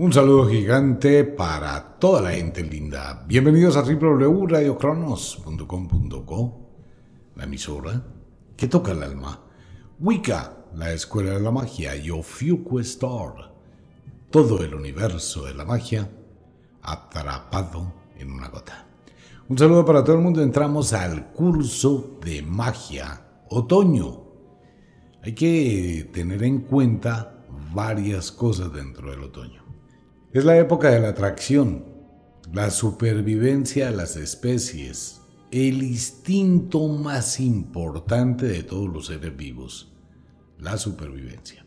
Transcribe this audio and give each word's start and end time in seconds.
Un 0.00 0.08
saludo 0.14 0.48
gigante 0.48 1.24
para 1.24 1.98
toda 1.98 2.22
la 2.22 2.30
gente 2.30 2.62
linda. 2.62 3.22
Bienvenidos 3.28 3.76
a 3.76 3.82
www.radiocronos.com.co, 3.82 6.70
la 7.36 7.44
emisora 7.44 8.02
que 8.56 8.66
toca 8.66 8.92
el 8.92 9.02
alma. 9.02 9.44
Wicca, 9.98 10.56
la 10.74 10.90
escuela 10.94 11.32
de 11.32 11.40
la 11.40 11.50
magia, 11.50 11.94
y 11.96 12.08
Ofiuco 12.08 12.80
Star, 12.80 13.52
todo 14.30 14.64
el 14.64 14.74
universo 14.74 15.44
de 15.44 15.52
la 15.52 15.66
magia 15.66 16.10
atrapado 16.80 17.92
en 18.16 18.32
una 18.32 18.48
gota. 18.48 18.86
Un 19.50 19.58
saludo 19.58 19.84
para 19.84 20.02
todo 20.02 20.16
el 20.16 20.22
mundo. 20.22 20.40
Entramos 20.40 20.94
al 20.94 21.30
curso 21.30 22.18
de 22.24 22.40
magia 22.40 23.20
otoño. 23.50 24.22
Hay 25.22 25.34
que 25.34 26.08
tener 26.10 26.42
en 26.42 26.60
cuenta 26.60 27.44
varias 27.74 28.32
cosas 28.32 28.72
dentro 28.72 29.10
del 29.10 29.24
otoño. 29.24 29.59
Es 30.32 30.44
la 30.44 30.56
época 30.56 30.92
de 30.92 31.00
la 31.00 31.08
atracción, 31.08 31.84
la 32.52 32.70
supervivencia 32.70 33.90
de 33.90 33.96
las 33.96 34.14
especies, 34.14 35.22
el 35.50 35.82
instinto 35.82 36.86
más 36.86 37.40
importante 37.40 38.46
de 38.46 38.62
todos 38.62 38.88
los 38.88 39.06
seres 39.06 39.36
vivos, 39.36 39.92
la 40.60 40.78
supervivencia. 40.78 41.66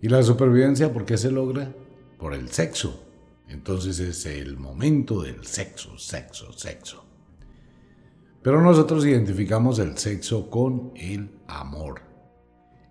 ¿Y 0.00 0.08
la 0.08 0.22
supervivencia 0.22 0.92
por 0.92 1.04
qué 1.04 1.18
se 1.18 1.32
logra? 1.32 1.74
Por 2.16 2.32
el 2.32 2.48
sexo. 2.50 3.02
Entonces 3.48 3.98
es 3.98 4.24
el 4.26 4.56
momento 4.56 5.22
del 5.22 5.44
sexo, 5.44 5.98
sexo, 5.98 6.52
sexo. 6.52 7.04
Pero 8.40 8.62
nosotros 8.62 9.04
identificamos 9.04 9.80
el 9.80 9.98
sexo 9.98 10.48
con 10.48 10.92
el 10.94 11.28
amor 11.48 12.07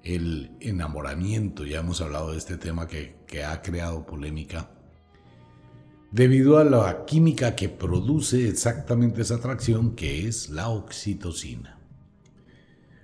el 0.07 0.51
enamoramiento, 0.61 1.65
ya 1.65 1.79
hemos 1.79 1.99
hablado 1.99 2.31
de 2.31 2.37
este 2.37 2.57
tema 2.57 2.87
que, 2.87 3.17
ha 3.43 3.61
creado 3.61 4.05
polémica, 4.05 4.71
debido 6.11 6.57
a 6.57 6.63
la 6.63 7.05
química 7.05 7.55
que 7.55 7.67
produce 7.67 8.47
exactamente 8.47 9.21
esa 9.21 9.35
atracción 9.35 9.95
que 9.95 10.27
es 10.27 10.49
la 10.49 10.69
oxitocina. 10.69 11.77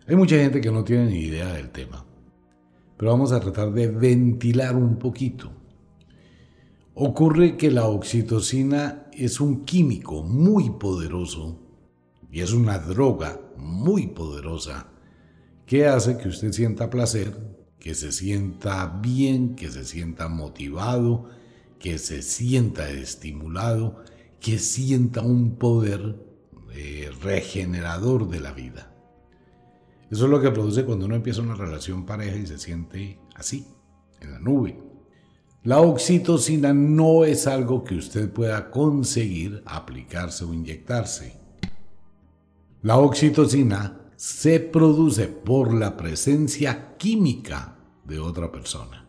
Hay 0.07 0.15
mucha 0.15 0.37
gente 0.37 0.61
que 0.61 0.71
no 0.71 0.85
tiene 0.85 1.07
ni 1.07 1.19
idea 1.19 1.51
del 1.53 1.71
tema, 1.71 2.05
pero 2.97 3.11
vamos 3.11 3.33
a 3.33 3.41
tratar 3.41 3.73
de 3.73 3.87
ventilar 3.87 4.75
un 4.75 4.97
poquito. 4.97 5.51
Ocurre 6.95 7.57
que 7.57 7.69
la 7.69 7.87
oxitocina 7.87 9.07
es 9.11 9.41
un 9.41 9.65
químico 9.65 10.23
muy 10.23 10.69
poderoso 10.69 11.59
y 12.31 12.39
es 12.39 12.53
una 12.53 12.79
droga 12.79 13.41
muy 13.57 14.07
poderosa 14.07 14.92
¿Qué 15.65 15.87
hace 15.87 16.17
que 16.17 16.29
usted 16.29 16.51
sienta 16.51 16.89
placer, 16.89 17.33
que 17.79 17.95
se 17.95 18.11
sienta 18.11 18.99
bien, 19.01 19.55
que 19.55 19.69
se 19.69 19.85
sienta 19.85 20.27
motivado, 20.29 21.29
que 21.79 21.97
se 21.97 22.21
sienta 22.21 22.89
estimulado, 22.89 24.03
que 24.39 24.57
sienta 24.57 25.21
un 25.21 25.57
poder 25.57 26.15
eh, 26.75 27.11
regenerador 27.21 28.29
de 28.29 28.39
la 28.39 28.51
vida. 28.51 28.91
Eso 30.09 30.25
es 30.25 30.31
lo 30.31 30.41
que 30.41 30.49
produce 30.49 30.85
cuando 30.85 31.05
uno 31.05 31.15
empieza 31.15 31.41
una 31.41 31.55
relación 31.55 32.05
pareja 32.05 32.37
y 32.37 32.47
se 32.47 32.57
siente 32.57 33.19
así, 33.35 33.67
en 34.21 34.31
la 34.31 34.39
nube. 34.39 34.81
La 35.63 35.81
oxitocina 35.81 36.73
no 36.73 37.25
es 37.25 37.47
algo 37.47 37.83
que 37.83 37.95
usted 37.95 38.31
pueda 38.31 38.71
conseguir 38.71 39.61
aplicarse 39.65 40.45
o 40.45 40.53
inyectarse. 40.53 41.37
La 42.81 42.97
oxitocina 42.97 44.02
se 44.23 44.61
produce 44.61 45.27
por 45.27 45.73
la 45.73 45.97
presencia 45.97 46.95
química 46.95 47.77
de 48.05 48.19
otra 48.19 48.53
persona. 48.53 49.05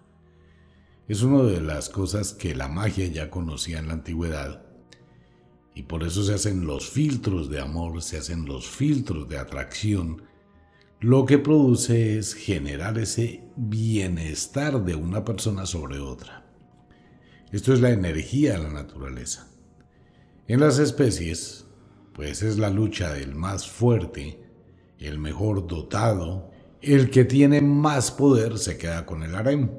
Es 1.06 1.22
una 1.22 1.44
de 1.44 1.60
las 1.60 1.88
cosas 1.88 2.32
que 2.32 2.56
la 2.56 2.66
magia 2.66 3.06
ya 3.06 3.30
conocía 3.30 3.78
en 3.78 3.86
la 3.86 3.92
antigüedad 3.92 4.66
y 5.72 5.84
por 5.84 6.02
eso 6.02 6.24
se 6.24 6.34
hacen 6.34 6.66
los 6.66 6.90
filtros 6.90 7.48
de 7.48 7.60
amor, 7.60 8.02
se 8.02 8.18
hacen 8.18 8.44
los 8.44 8.66
filtros 8.66 9.28
de 9.28 9.38
atracción. 9.38 10.24
Lo 10.98 11.26
que 11.26 11.38
produce 11.38 12.18
es 12.18 12.34
generar 12.34 12.98
ese 12.98 13.44
bienestar 13.54 14.84
de 14.84 14.96
una 14.96 15.24
persona 15.24 15.64
sobre 15.64 16.00
otra. 16.00 16.44
Esto 17.52 17.72
es 17.72 17.80
la 17.80 17.90
energía 17.90 18.54
de 18.54 18.64
la 18.64 18.70
naturaleza. 18.70 19.46
En 20.48 20.58
las 20.58 20.80
especies, 20.80 21.66
pues 22.14 22.42
es 22.42 22.58
la 22.58 22.70
lucha 22.70 23.12
del 23.12 23.36
más 23.36 23.70
fuerte 23.70 24.43
el 24.98 25.18
mejor 25.18 25.66
dotado, 25.66 26.50
el 26.80 27.10
que 27.10 27.24
tiene 27.24 27.60
más 27.60 28.10
poder 28.10 28.58
se 28.58 28.76
queda 28.78 29.06
con 29.06 29.22
el 29.22 29.34
harem. 29.34 29.70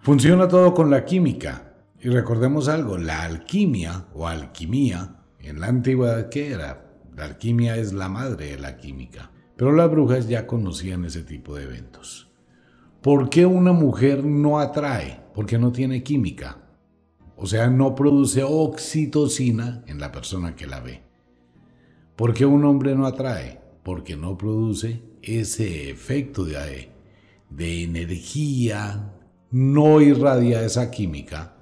Funciona 0.00 0.48
todo 0.48 0.74
con 0.74 0.90
la 0.90 1.04
química. 1.04 1.74
Y 2.00 2.10
recordemos 2.10 2.68
algo, 2.68 2.98
la 2.98 3.22
alquimia 3.22 4.06
o 4.14 4.28
alquimia 4.28 5.16
en 5.40 5.60
la 5.60 5.68
antigüedad, 5.68 6.28
¿qué 6.28 6.52
era? 6.52 6.90
La 7.16 7.24
alquimia 7.24 7.76
es 7.76 7.92
la 7.92 8.08
madre 8.08 8.50
de 8.50 8.58
la 8.58 8.76
química. 8.76 9.30
Pero 9.56 9.72
las 9.72 9.90
brujas 9.90 10.28
ya 10.28 10.46
conocían 10.46 11.04
ese 11.04 11.22
tipo 11.22 11.54
de 11.54 11.64
eventos. 11.64 12.30
¿Por 13.00 13.28
qué 13.30 13.46
una 13.46 13.72
mujer 13.72 14.24
no 14.24 14.58
atrae? 14.58 15.20
Porque 15.34 15.58
no 15.58 15.72
tiene 15.72 16.02
química. 16.02 16.58
O 17.36 17.46
sea, 17.46 17.68
no 17.68 17.94
produce 17.94 18.42
oxitocina 18.42 19.82
en 19.86 20.00
la 20.00 20.10
persona 20.10 20.56
que 20.56 20.66
la 20.66 20.80
ve. 20.80 21.02
¿Por 22.16 22.32
qué 22.32 22.46
un 22.46 22.64
hombre 22.64 22.94
no 22.94 23.06
atrae? 23.06 23.60
Porque 23.84 24.16
no 24.16 24.36
produce 24.36 25.02
ese 25.22 25.90
efecto 25.90 26.44
de, 26.44 26.88
de 27.50 27.82
energía, 27.84 29.12
no 29.50 30.00
irradia 30.00 30.64
esa 30.64 30.90
química 30.90 31.54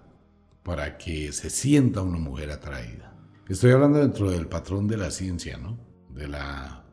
para 0.63 0.97
que 0.97 1.33
se 1.33 1.51
sienta 1.51 2.01
una 2.01 2.19
mujer 2.19 2.51
atraída. 2.51 3.15
Estoy 3.49 3.73
hablando 3.73 3.99
dentro 3.99 4.31
del 4.31 4.47
patrón 4.47 4.87
de 4.87 4.97
la 4.97 5.11
ciencia, 5.11 5.59
¿no? 5.59 5.77
De 6.09 6.29
la 6.29 6.85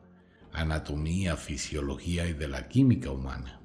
anatomía, 0.52 1.36
fisiología 1.36 2.26
y 2.28 2.32
de 2.32 2.48
la 2.48 2.68
química 2.68 3.10
humana. 3.10 3.60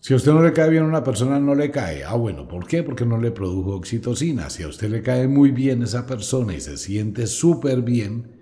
Si 0.00 0.12
a 0.12 0.16
usted 0.16 0.32
no 0.32 0.42
le 0.42 0.52
cae 0.52 0.68
bien 0.68 0.82
a 0.82 0.88
una 0.88 1.04
persona, 1.04 1.38
no 1.38 1.54
le 1.54 1.70
cae. 1.70 2.02
Ah, 2.02 2.16
bueno, 2.16 2.48
¿por 2.48 2.66
qué? 2.66 2.82
Porque 2.82 3.06
no 3.06 3.18
le 3.18 3.30
produjo 3.30 3.76
oxitocina. 3.76 4.50
Si 4.50 4.64
a 4.64 4.68
usted 4.68 4.90
le 4.90 5.00
cae 5.00 5.28
muy 5.28 5.52
bien 5.52 5.84
esa 5.84 6.06
persona 6.06 6.54
y 6.54 6.60
se 6.60 6.76
siente 6.76 7.28
súper 7.28 7.82
bien, 7.82 8.41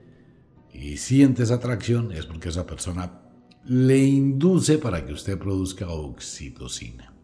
y 0.81 0.97
siente 0.97 1.43
esa 1.43 1.57
atracción 1.57 2.11
es 2.11 2.25
porque 2.25 2.49
esa 2.49 2.67
persona 2.67 3.21
le 3.67 3.99
induce 3.99 4.79
para 4.79 5.05
que 5.05 5.13
usted 5.13 5.39
produzca 5.39 5.91
oxitocina. 5.91 7.15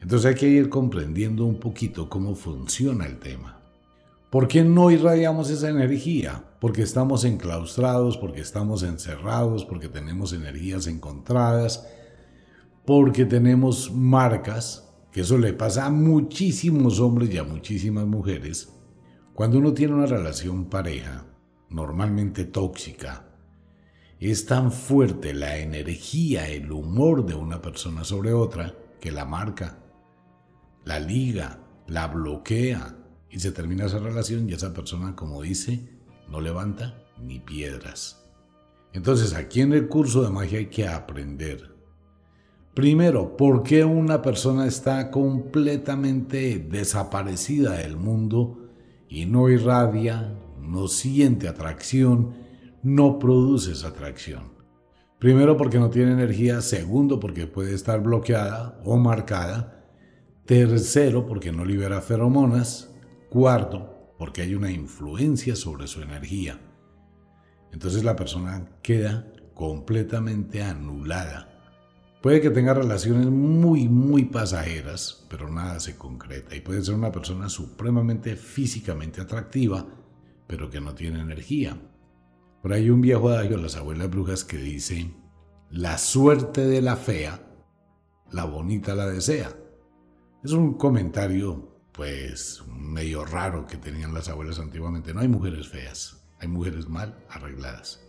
Entonces 0.00 0.26
hay 0.26 0.34
que 0.34 0.48
ir 0.48 0.70
comprendiendo 0.70 1.44
un 1.44 1.60
poquito 1.60 2.08
cómo 2.08 2.34
funciona 2.34 3.04
el 3.04 3.18
tema. 3.18 3.60
¿Por 4.30 4.48
qué 4.48 4.64
no 4.64 4.90
irradiamos 4.90 5.50
esa 5.50 5.68
energía? 5.68 6.42
Porque 6.58 6.80
estamos 6.80 7.24
enclaustrados, 7.24 8.16
porque 8.16 8.40
estamos 8.40 8.82
encerrados, 8.82 9.66
porque 9.66 9.88
tenemos 9.88 10.32
energías 10.32 10.86
encontradas, 10.86 11.86
porque 12.86 13.26
tenemos 13.26 13.92
marcas, 13.92 14.88
que 15.12 15.20
eso 15.20 15.36
le 15.36 15.52
pasa 15.52 15.84
a 15.84 15.90
muchísimos 15.90 16.98
hombres 16.98 17.34
y 17.34 17.36
a 17.36 17.44
muchísimas 17.44 18.06
mujeres. 18.06 18.72
Cuando 19.34 19.58
uno 19.58 19.74
tiene 19.74 19.94
una 19.94 20.06
relación 20.06 20.64
pareja, 20.64 21.26
normalmente 21.70 22.44
tóxica, 22.44 23.24
es 24.18 24.44
tan 24.44 24.70
fuerte 24.70 25.32
la 25.32 25.56
energía, 25.56 26.48
el 26.48 26.70
humor 26.72 27.24
de 27.24 27.34
una 27.34 27.62
persona 27.62 28.04
sobre 28.04 28.34
otra 28.34 28.74
que 29.00 29.10
la 29.10 29.24
marca, 29.24 29.78
la 30.84 31.00
liga, 31.00 31.58
la 31.86 32.06
bloquea 32.08 32.96
y 33.30 33.40
se 33.40 33.52
termina 33.52 33.86
esa 33.86 33.98
relación 33.98 34.48
y 34.48 34.52
esa 34.52 34.74
persona, 34.74 35.16
como 35.16 35.40
dice, 35.40 35.88
no 36.28 36.40
levanta 36.40 37.02
ni 37.18 37.38
piedras. 37.38 38.22
Entonces 38.92 39.32
aquí 39.34 39.62
en 39.62 39.72
el 39.72 39.88
curso 39.88 40.22
de 40.22 40.30
magia 40.30 40.58
hay 40.58 40.66
que 40.66 40.86
aprender. 40.86 41.74
Primero, 42.74 43.36
¿por 43.36 43.62
qué 43.62 43.84
una 43.84 44.20
persona 44.20 44.66
está 44.66 45.10
completamente 45.10 46.58
desaparecida 46.58 47.78
del 47.78 47.96
mundo 47.96 48.68
y 49.08 49.26
no 49.26 49.48
irradia 49.48 50.32
no 50.60 50.88
siente 50.88 51.48
atracción, 51.48 52.34
no 52.82 53.18
produce 53.18 53.72
esa 53.72 53.88
atracción. 53.88 54.52
Primero 55.18 55.56
porque 55.56 55.78
no 55.78 55.90
tiene 55.90 56.12
energía, 56.12 56.60
segundo 56.62 57.20
porque 57.20 57.46
puede 57.46 57.74
estar 57.74 58.02
bloqueada 58.02 58.80
o 58.84 58.96
marcada, 58.96 59.86
tercero 60.46 61.26
porque 61.26 61.52
no 61.52 61.64
libera 61.64 62.00
feromonas, 62.00 62.94
cuarto 63.28 64.14
porque 64.18 64.42
hay 64.42 64.54
una 64.54 64.70
influencia 64.70 65.56
sobre 65.56 65.86
su 65.86 66.02
energía. 66.02 66.58
Entonces 67.72 68.04
la 68.04 68.16
persona 68.16 68.68
queda 68.82 69.32
completamente 69.54 70.62
anulada. 70.62 71.50
Puede 72.22 72.40
que 72.40 72.50
tenga 72.50 72.74
relaciones 72.74 73.26
muy, 73.26 73.88
muy 73.88 74.24
pasajeras, 74.24 75.26
pero 75.30 75.50
nada 75.50 75.80
se 75.80 75.96
concreta. 75.96 76.54
Y 76.54 76.60
puede 76.60 76.82
ser 76.82 76.94
una 76.94 77.12
persona 77.12 77.48
supremamente 77.48 78.36
físicamente 78.36 79.22
atractiva, 79.22 79.86
pero 80.50 80.68
que 80.68 80.80
no 80.80 80.96
tiene 80.96 81.20
energía. 81.20 81.80
Por 82.60 82.72
ahí 82.72 82.90
un 82.90 83.00
viejo 83.00 83.28
adagio 83.28 83.56
de 83.56 83.62
las 83.62 83.76
abuelas 83.76 84.10
brujas 84.10 84.42
que 84.42 84.56
dice, 84.56 85.14
la 85.70 85.96
suerte 85.96 86.66
de 86.66 86.82
la 86.82 86.96
fea, 86.96 87.40
la 88.32 88.44
bonita 88.46 88.96
la 88.96 89.06
desea. 89.06 89.56
Es 90.42 90.50
un 90.50 90.74
comentario 90.74 91.68
pues 91.92 92.64
medio 92.66 93.24
raro 93.24 93.64
que 93.64 93.76
tenían 93.76 94.12
las 94.12 94.28
abuelas 94.28 94.58
antiguamente. 94.58 95.14
No 95.14 95.20
hay 95.20 95.28
mujeres 95.28 95.68
feas, 95.68 96.20
hay 96.40 96.48
mujeres 96.48 96.88
mal 96.88 97.24
arregladas. 97.28 98.04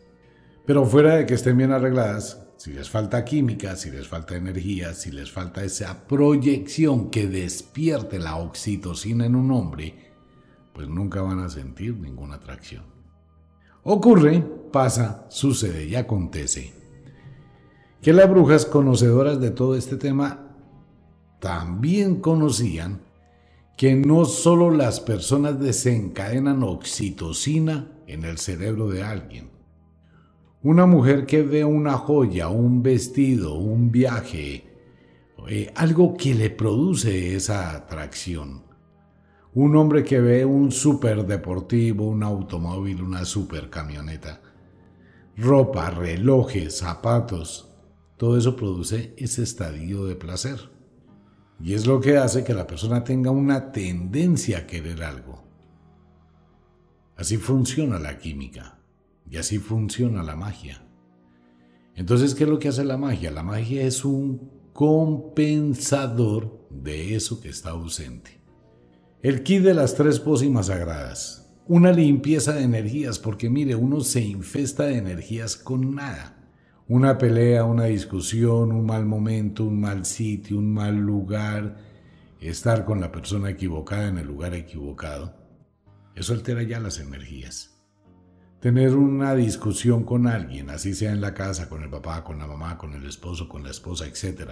Pero 0.66 0.84
fuera 0.86 1.18
de 1.18 1.28
que 1.28 1.36
estén 1.36 1.58
bien 1.58 1.72
arregladas, 1.72 2.42
si 2.58 2.74
les 2.74 2.90
falta 2.90 3.24
química, 3.24 3.76
si 3.76 3.92
les 3.92 4.08
falta 4.08 4.36
energía, 4.36 4.96
si 4.96 5.12
les 5.12 5.32
falta 5.32 5.64
esa 5.64 6.08
proyección 6.08 7.12
que 7.12 7.28
despierte 7.28 8.18
la 8.18 8.38
oxitocina 8.38 9.28
en 9.28 9.36
un 9.36 9.52
hombre, 9.52 10.11
pues 10.74 10.88
nunca 10.88 11.22
van 11.22 11.40
a 11.40 11.50
sentir 11.50 11.98
ninguna 11.98 12.36
atracción. 12.36 12.84
Ocurre, 13.84 14.42
pasa, 14.72 15.26
sucede 15.30 15.86
y 15.86 15.96
acontece 15.96 16.74
que 18.02 18.14
las 18.14 18.30
brujas 18.30 18.66
conocedoras 18.66 19.40
de 19.40 19.52
todo 19.52 19.76
este 19.76 19.96
tema 19.96 20.56
también 21.40 22.18
conocían 22.18 23.02
que 23.78 23.96
no 23.96 24.26
solo 24.26 24.70
las 24.70 25.00
personas 25.00 25.60
desencadenan 25.60 26.64
oxitocina 26.64 27.92
en 28.08 28.26
el 28.26 28.38
cerebro 28.38 28.90
de 28.90 29.04
alguien. 29.04 29.50
Una 30.64 30.86
mujer 30.86 31.26
que 31.26 31.42
ve 31.42 31.66
una 31.66 31.94
joya, 31.94 32.50
un 32.50 32.84
vestido, 32.84 33.56
un 33.56 33.92
viaje, 33.92 34.66
eh, 35.48 35.72
algo 35.76 36.16
que 36.16 36.36
le 36.36 36.52
produce 36.52 37.36
esa 37.36 37.76
atracción. 37.76 38.62
Un 39.54 39.76
hombre 39.76 40.04
que 40.04 40.22
ve 40.22 40.46
un 40.46 40.72
deportivo, 41.28 42.08
un 42.08 42.24
automóvil, 42.24 43.02
una 43.02 43.26
camioneta, 43.70 44.42
ropa, 45.36 45.90
relojes, 45.90 46.78
zapatos, 46.78 47.70
todo 48.16 48.38
eso 48.38 48.56
produce 48.56 49.14
ese 49.18 49.44
estadio 49.44 50.06
de 50.06 50.16
placer. 50.16 50.70
Y 51.60 51.74
es 51.74 51.86
lo 51.86 52.00
que 52.00 52.18
hace 52.18 52.44
que 52.44 52.54
la 52.54 52.66
persona 52.66 53.04
tenga 53.04 53.30
una 53.32 53.72
tendencia 53.72 54.60
a 54.60 54.68
querer 54.68 55.04
algo. 55.04 55.44
Así 57.18 57.38
funciona 57.38 58.00
la 58.00 58.18
química 58.18 58.80
y 59.30 59.38
así 59.38 59.60
funciona 59.60 60.24
la 60.24 60.36
magia. 60.36 60.88
Entonces, 61.96 62.36
¿qué 62.36 62.46
es 62.46 62.50
lo 62.50 62.58
que 62.58 62.70
hace 62.70 62.84
la 62.84 62.98
magia? 62.98 63.32
La 63.32 63.44
magia 63.44 63.84
es 63.84 64.06
un 64.06 64.50
compensador 64.74 66.68
de 66.70 67.16
eso 67.16 67.42
que 67.42 67.50
está 67.50 67.72
ausente. 67.72 68.41
El 69.24 69.44
kit 69.44 69.64
de 69.64 69.74
las 69.74 69.96
tres 69.96 70.20
pócimas 70.20 70.68
sagradas. 70.68 71.54
Una 71.68 71.92
limpieza 71.92 72.54
de 72.54 72.64
energías, 72.64 73.20
porque 73.20 73.50
mire, 73.50 73.76
uno 73.76 74.02
se 74.02 74.22
infesta 74.22 74.84
de 74.86 74.98
energías 74.98 75.56
con 75.56 75.96
nada 75.96 76.42
una 76.92 77.18
pelea, 77.18 77.64
una 77.64 77.86
discusión, 77.86 78.74
un 78.74 78.86
mal 78.86 79.06
momento, 79.06 79.64
un 79.64 79.80
mal 79.80 80.06
sitio, 80.06 80.58
un 80.58 80.74
mal 80.74 80.94
lugar, 80.98 81.78
estar 82.42 82.84
con 82.84 83.00
la 83.00 83.14
persona 83.14 83.50
equivocada 83.50 84.10
en 84.10 84.18
el 84.18 84.28
lugar 84.28 84.54
equivocado, 84.54 85.34
eso 86.16 86.34
altera 86.34 86.64
ya 86.64 86.82
las 86.82 87.00
energías. 87.00 87.82
Tener 88.60 88.94
una 88.94 89.36
discusión 89.36 90.04
con 90.04 90.28
alguien, 90.28 90.70
así 90.70 90.94
sea 90.94 91.14
en 91.14 91.22
la 91.22 91.34
casa, 91.34 91.70
con 91.70 91.82
el 91.82 91.90
papá, 91.90 92.26
con 92.26 92.38
la 92.40 92.46
mamá, 92.46 92.78
con 92.78 92.94
el 92.94 93.06
esposo, 93.06 93.48
con 93.48 93.64
la 93.64 93.72
esposa, 93.72 94.06
etc. 94.06 94.52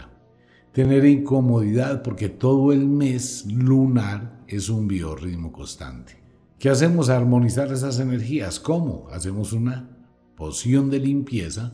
Tener 0.74 1.04
incomodidad 1.06 2.04
porque 2.04 2.30
todo 2.30 2.72
el 2.72 2.86
mes 2.86 3.46
lunar 3.48 4.44
es 4.48 4.70
un 4.70 4.88
biorritmo 4.88 5.52
constante. 5.52 6.22
¿Qué 6.60 6.70
hacemos? 6.70 7.10
Armonizar 7.10 7.72
esas 7.72 8.00
energías. 8.00 8.60
¿Cómo? 8.60 9.08
Hacemos 9.12 9.52
una 9.52 9.98
poción 10.36 10.90
de 10.90 11.00
limpieza 11.00 11.74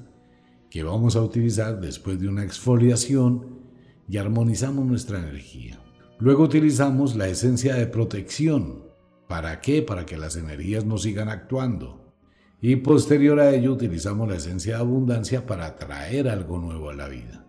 que 0.70 0.84
vamos 0.84 1.16
a 1.16 1.22
utilizar 1.22 1.82
después 1.82 2.20
de 2.20 2.28
una 2.30 2.44
exfoliación 2.44 3.60
y 4.08 4.18
armonizamos 4.18 4.86
nuestra 4.86 5.20
energía. 5.20 5.80
Luego 6.20 6.44
utilizamos 6.44 7.16
la 7.16 7.28
esencia 7.28 7.76
de 7.76 7.88
protección. 7.88 8.86
¿Para 9.28 9.60
qué? 9.60 9.82
Para 9.82 10.06
que 10.06 10.18
las 10.18 10.38
energías 10.38 10.86
no 10.86 10.98
sigan 10.98 11.30
actuando. 11.30 12.14
Y 12.62 12.78
posterior 12.78 13.40
a 13.40 13.54
ello 13.54 13.74
utilizamos 13.74 14.30
la 14.30 14.36
esencia 14.36 14.76
de 14.76 14.82
abundancia 14.82 15.46
para 15.46 15.66
atraer 15.66 16.30
algo 16.30 16.60
nuevo 16.60 16.90
a 16.90 16.96
la 16.96 17.10
vida. 17.10 17.45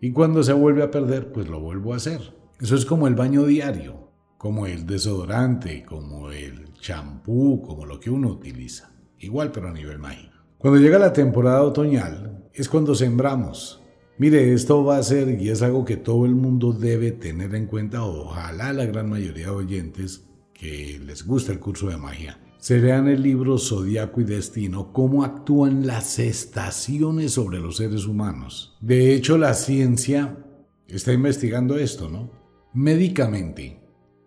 Y 0.00 0.12
cuando 0.12 0.42
se 0.42 0.52
vuelve 0.52 0.82
a 0.82 0.90
perder, 0.90 1.32
pues 1.32 1.48
lo 1.48 1.60
vuelvo 1.60 1.92
a 1.92 1.96
hacer. 1.96 2.20
Eso 2.60 2.74
es 2.74 2.84
como 2.84 3.06
el 3.06 3.14
baño 3.14 3.44
diario, 3.44 4.10
como 4.38 4.66
el 4.66 4.86
desodorante, 4.86 5.84
como 5.84 6.30
el 6.30 6.72
champú, 6.74 7.62
como 7.62 7.86
lo 7.86 8.00
que 8.00 8.10
uno 8.10 8.28
utiliza. 8.28 8.92
Igual 9.18 9.52
pero 9.52 9.68
a 9.68 9.72
nivel 9.72 9.98
mágico. 9.98 10.34
Cuando 10.58 10.80
llega 10.80 10.98
la 10.98 11.12
temporada 11.12 11.62
otoñal 11.62 12.48
es 12.52 12.68
cuando 12.68 12.94
sembramos. 12.94 13.82
Mire, 14.18 14.54
esto 14.54 14.82
va 14.82 14.96
a 14.96 15.02
ser 15.02 15.40
y 15.40 15.50
es 15.50 15.60
algo 15.60 15.84
que 15.84 15.98
todo 15.98 16.24
el 16.24 16.34
mundo 16.34 16.72
debe 16.72 17.12
tener 17.12 17.54
en 17.54 17.66
cuenta, 17.66 18.02
ojalá 18.02 18.72
la 18.72 18.86
gran 18.86 19.10
mayoría 19.10 19.46
de 19.46 19.50
oyentes 19.50 20.24
que 20.54 20.98
les 21.04 21.26
gusta 21.26 21.52
el 21.52 21.60
curso 21.60 21.88
de 21.88 21.98
magia. 21.98 22.40
Se 22.66 22.80
lean 22.80 23.06
el 23.06 23.22
libro 23.22 23.58
Zodiaco 23.58 24.20
y 24.20 24.24
Destino, 24.24 24.92
cómo 24.92 25.22
actúan 25.22 25.86
las 25.86 26.18
estaciones 26.18 27.30
sobre 27.30 27.60
los 27.60 27.76
seres 27.76 28.06
humanos. 28.06 28.76
De 28.80 29.14
hecho, 29.14 29.38
la 29.38 29.54
ciencia 29.54 30.44
está 30.88 31.12
investigando 31.12 31.78
esto, 31.78 32.08
¿no? 32.08 32.28
Médicamente, 32.74 33.80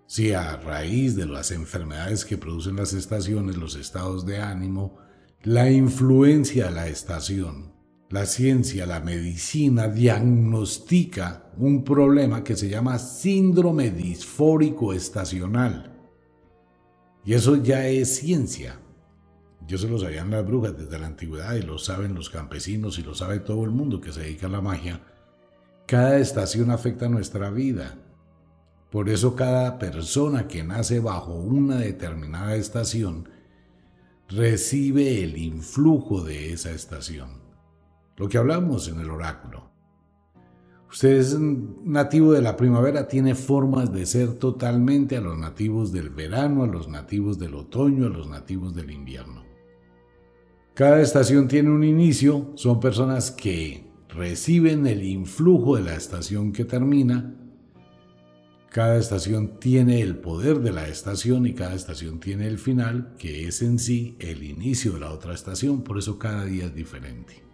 si 0.08 0.32
a 0.32 0.56
raíz 0.56 1.18
de 1.18 1.26
las 1.26 1.52
enfermedades 1.52 2.24
que 2.24 2.38
producen 2.38 2.78
las 2.78 2.94
estaciones, 2.94 3.58
los 3.58 3.76
estados 3.76 4.26
de 4.26 4.38
ánimo, 4.38 4.96
la 5.44 5.70
influencia 5.70 6.68
de 6.68 6.72
la 6.72 6.88
estación. 6.88 7.74
La 8.10 8.26
ciencia, 8.26 8.86
la 8.86 9.02
medicina 9.02 9.90
diagnostica 9.90 11.52
un 11.58 11.84
problema 11.84 12.42
que 12.46 12.56
se 12.56 12.70
llama 12.70 13.00
síndrome 13.00 13.92
disfórico 13.92 14.94
estacional. 14.94 15.89
Y 17.30 17.36
eso 17.36 17.58
ya 17.58 17.86
es 17.86 18.16
ciencia. 18.16 18.80
Yo 19.68 19.78
se 19.78 19.88
lo 19.88 20.00
sabían 20.00 20.32
las 20.32 20.44
brujas 20.44 20.76
desde 20.76 20.98
la 20.98 21.06
antigüedad 21.06 21.54
y 21.54 21.62
lo 21.62 21.78
saben 21.78 22.16
los 22.16 22.32
campesinos 22.32 22.98
y 22.98 23.04
lo 23.04 23.14
sabe 23.14 23.38
todo 23.38 23.66
el 23.66 23.70
mundo 23.70 24.02
que 24.02 24.12
se 24.12 24.22
dedica 24.22 24.48
a 24.48 24.50
la 24.50 24.62
magia. 24.62 25.04
Cada 25.86 26.18
estación 26.18 26.72
afecta 26.72 27.08
nuestra 27.08 27.52
vida. 27.52 28.00
Por 28.90 29.10
eso 29.10 29.36
cada 29.36 29.78
persona 29.78 30.48
que 30.48 30.64
nace 30.64 31.00
bajo 31.00 31.36
una 31.36 31.76
determinada 31.76 32.56
estación 32.56 33.30
recibe 34.28 35.24
el 35.24 35.38
influjo 35.38 36.24
de 36.24 36.52
esa 36.52 36.72
estación. 36.72 37.44
Lo 38.18 38.28
que 38.28 38.40
hablamos 38.40 38.88
en 38.88 39.02
el 39.02 39.12
oráculo. 39.12 39.69
Usted 40.92 41.18
es 41.18 41.38
nativo 41.40 42.34
de 42.34 42.42
la 42.42 42.58
primavera, 42.58 43.08
tiene 43.08 43.36
formas 43.36 43.94
de 43.94 44.06
ser 44.06 44.34
totalmente 44.34 45.18
a 45.18 45.22
los 45.22 45.38
nativos 45.38 45.92
del 45.92 46.10
verano, 46.10 46.64
a 46.64 46.68
los 46.68 46.88
nativos 46.88 47.38
del 47.38 47.56
otoño, 47.56 48.08
a 48.08 48.10
los 48.10 48.28
nativos 48.28 48.74
del 48.74 48.92
invierno. 48.92 49.44
Cada 50.74 51.02
estación 51.02 51.48
tiene 51.48 51.70
un 51.70 51.84
inicio, 51.84 52.54
son 52.56 52.80
personas 52.80 53.32
que 53.32 53.92
reciben 54.10 54.88
el 54.88 55.04
influjo 55.04 55.76
de 55.76 55.84
la 55.84 55.96
estación 55.96 56.52
que 56.52 56.66
termina 56.66 57.36
cada 58.72 58.98
estación 58.98 59.60
tiene 59.60 60.02
el 60.02 60.18
poder 60.18 60.60
de 60.60 60.72
la 60.72 60.88
estación 60.88 61.48
y 61.48 61.54
cada 61.54 61.74
estación 61.74 62.20
tiene 62.20 62.46
el 62.46 62.60
final, 62.60 63.16
que 63.18 63.48
es 63.48 63.64
en 63.64 63.80
sí 63.80 64.16
el 64.20 64.44
inicio 64.44 64.94
de 64.94 65.00
la 65.00 65.12
otra 65.12 65.34
estación, 65.34 65.82
por 65.82 65.98
eso 65.98 66.20
cada 66.20 66.46
día 66.46 66.66
es 66.66 66.76
diferente. 66.76 67.49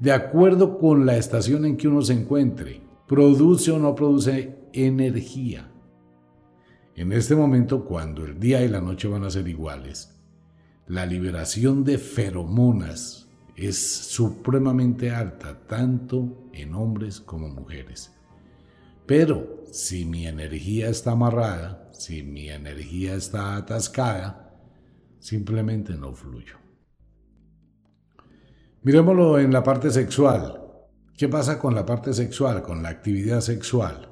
De 0.00 0.12
acuerdo 0.12 0.78
con 0.78 1.04
la 1.04 1.18
estación 1.18 1.66
en 1.66 1.76
que 1.76 1.86
uno 1.86 2.00
se 2.00 2.14
encuentre, 2.14 2.80
produce 3.06 3.70
o 3.70 3.78
no 3.78 3.94
produce 3.94 4.56
energía. 4.72 5.70
En 6.94 7.12
este 7.12 7.36
momento, 7.36 7.84
cuando 7.84 8.24
el 8.24 8.40
día 8.40 8.64
y 8.64 8.68
la 8.68 8.80
noche 8.80 9.08
van 9.08 9.24
a 9.24 9.30
ser 9.30 9.46
iguales, 9.46 10.18
la 10.86 11.04
liberación 11.04 11.84
de 11.84 11.98
feromonas 11.98 13.28
es 13.56 13.78
supremamente 13.78 15.10
alta, 15.10 15.66
tanto 15.66 16.48
en 16.54 16.74
hombres 16.74 17.20
como 17.20 17.48
mujeres. 17.48 18.10
Pero 19.04 19.64
si 19.70 20.06
mi 20.06 20.26
energía 20.26 20.88
está 20.88 21.12
amarrada, 21.12 21.90
si 21.92 22.22
mi 22.22 22.48
energía 22.48 23.16
está 23.16 23.56
atascada, 23.56 24.58
simplemente 25.18 25.94
no 25.94 26.14
fluyo. 26.14 26.59
Miremoslo 28.82 29.38
en 29.38 29.52
la 29.52 29.62
parte 29.62 29.90
sexual. 29.90 30.60
¿Qué 31.16 31.28
pasa 31.28 31.58
con 31.58 31.74
la 31.74 31.84
parte 31.84 32.12
sexual, 32.14 32.62
con 32.62 32.82
la 32.82 32.88
actividad 32.88 33.40
sexual? 33.40 34.08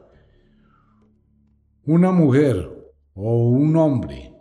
Una 1.85 2.13
mujer 2.13 2.69
o 3.15 3.49
un 3.49 3.77
hombre 3.77 4.35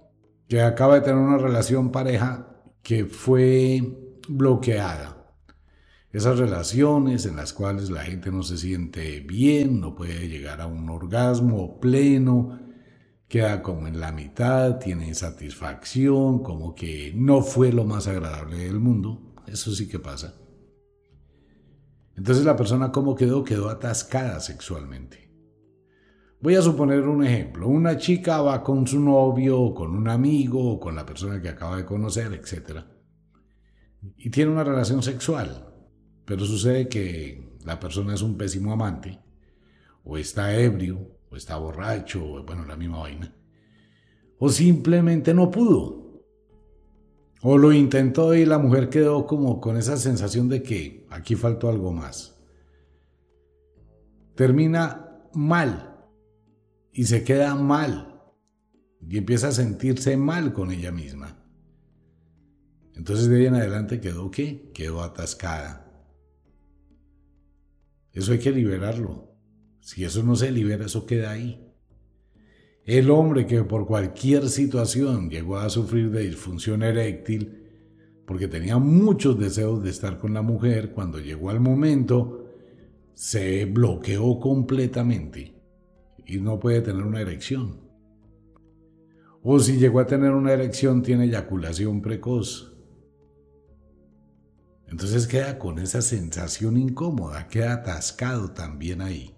que 0.47 0.61
acaba 0.61 0.95
de 0.95 1.01
tener 1.01 1.19
una 1.19 1.37
relación 1.37 1.91
pareja 1.91 2.47
que 2.81 3.05
fue 3.05 3.81
bloqueada 4.27 5.17
esas 6.17 6.39
relaciones 6.39 7.25
en 7.25 7.35
las 7.35 7.53
cuales 7.53 7.89
la 7.91 8.01
gente 8.01 8.31
no 8.31 8.41
se 8.41 8.57
siente 8.57 9.19
bien, 9.19 9.79
no 9.79 9.93
puede 9.93 10.27
llegar 10.27 10.61
a 10.61 10.67
un 10.67 10.89
orgasmo 10.89 11.79
pleno, 11.79 12.59
queda 13.27 13.61
como 13.61 13.87
en 13.87 13.99
la 13.99 14.11
mitad, 14.11 14.79
tiene 14.79 15.07
insatisfacción, 15.07 16.41
como 16.41 16.73
que 16.73 17.13
no 17.15 17.41
fue 17.41 17.71
lo 17.71 17.85
más 17.85 18.07
agradable 18.07 18.57
del 18.57 18.79
mundo. 18.79 19.26
Eso 19.47 19.71
sí 19.73 19.87
que 19.87 19.99
pasa. 19.99 20.35
Entonces 22.15 22.45
la 22.45 22.55
persona 22.55 22.91
cómo 22.91 23.15
quedó, 23.15 23.43
quedó 23.43 23.69
atascada 23.69 24.39
sexualmente. 24.39 25.27
Voy 26.39 26.55
a 26.55 26.61
suponer 26.61 27.01
un 27.01 27.23
ejemplo. 27.23 27.67
Una 27.67 27.97
chica 27.97 28.41
va 28.41 28.63
con 28.63 28.85
su 28.85 28.99
novio 28.99 29.59
o 29.59 29.73
con 29.73 29.95
un 29.95 30.07
amigo 30.07 30.73
o 30.73 30.79
con 30.79 30.95
la 30.95 31.05
persona 31.05 31.41
que 31.41 31.49
acaba 31.49 31.77
de 31.77 31.85
conocer, 31.85 32.33
etc. 32.33 32.81
Y 34.17 34.29
tiene 34.29 34.51
una 34.51 34.63
relación 34.63 35.01
sexual. 35.01 35.73
Pero 36.25 36.45
sucede 36.45 36.87
que 36.89 37.57
la 37.65 37.79
persona 37.79 38.13
es 38.13 38.21
un 38.21 38.37
pésimo 38.37 38.73
amante, 38.73 39.19
o 40.03 40.17
está 40.17 40.55
ebrio, 40.57 41.19
o 41.29 41.35
está 41.35 41.57
borracho, 41.57 42.23
o 42.23 42.43
bueno, 42.43 42.65
la 42.65 42.75
misma 42.75 42.99
vaina. 42.99 43.33
O 44.37 44.49
simplemente 44.49 45.33
no 45.33 45.49
pudo. 45.49 46.06
O 47.49 47.57
lo 47.57 47.71
intentó 47.71 48.35
y 48.35 48.43
la 48.43 48.57
mujer 48.57 48.89
quedó 48.89 49.25
como 49.25 49.61
con 49.61 49.77
esa 49.77 49.95
sensación 49.95 50.49
de 50.49 50.61
que 50.61 51.07
aquí 51.09 51.35
faltó 51.35 51.69
algo 51.69 51.93
más. 51.93 52.37
Termina 54.35 55.21
mal 55.33 55.97
y 56.91 57.05
se 57.05 57.23
queda 57.23 57.55
mal 57.55 58.21
y 58.99 59.17
empieza 59.17 59.47
a 59.47 59.51
sentirse 59.53 60.17
mal 60.17 60.51
con 60.51 60.73
ella 60.73 60.91
misma. 60.91 61.41
Entonces 62.95 63.29
de 63.29 63.37
ahí 63.37 63.45
en 63.45 63.55
adelante 63.55 64.01
quedó 64.01 64.29
qué? 64.29 64.69
Quedó 64.73 65.01
atascada. 65.01 65.89
Eso 68.11 68.33
hay 68.33 68.39
que 68.39 68.51
liberarlo. 68.51 69.33
Si 69.79 70.03
eso 70.03 70.21
no 70.21 70.35
se 70.35 70.51
libera, 70.51 70.87
eso 70.87 71.05
queda 71.05 71.31
ahí. 71.31 71.66
El 72.87 73.11
hombre 73.11 73.45
que 73.45 73.65
por 73.65 73.85
cualquier 73.85 74.47
situación 74.47 75.29
llegó 75.29 75.57
a 75.57 75.69
sufrir 75.69 76.09
de 76.09 76.21
disfunción 76.25 76.83
eréctil, 76.83 77.65
porque 78.25 78.47
tenía 78.47 78.77
muchos 78.77 79.37
deseos 79.37 79.83
de 79.83 79.89
estar 79.89 80.17
con 80.17 80.33
la 80.33 80.41
mujer, 80.41 80.93
cuando 80.93 81.19
llegó 81.19 81.49
al 81.49 81.59
momento, 81.59 82.49
se 83.13 83.65
bloqueó 83.65 84.39
completamente 84.39 85.53
y 86.25 86.37
no 86.37 86.61
puede 86.61 86.79
tener 86.79 87.03
una 87.03 87.19
erección. 87.19 87.81
O 89.43 89.59
si 89.59 89.77
llegó 89.77 89.99
a 89.99 90.07
tener 90.07 90.31
una 90.31 90.53
erección, 90.53 91.03
tiene 91.03 91.25
eyaculación 91.25 92.01
precoz. 92.01 92.73
Entonces 94.87 95.27
queda 95.27 95.59
con 95.59 95.79
esa 95.79 96.01
sensación 96.01 96.77
incómoda, 96.77 97.49
queda 97.49 97.73
atascado 97.73 98.51
también 98.51 99.01
ahí. 99.01 99.36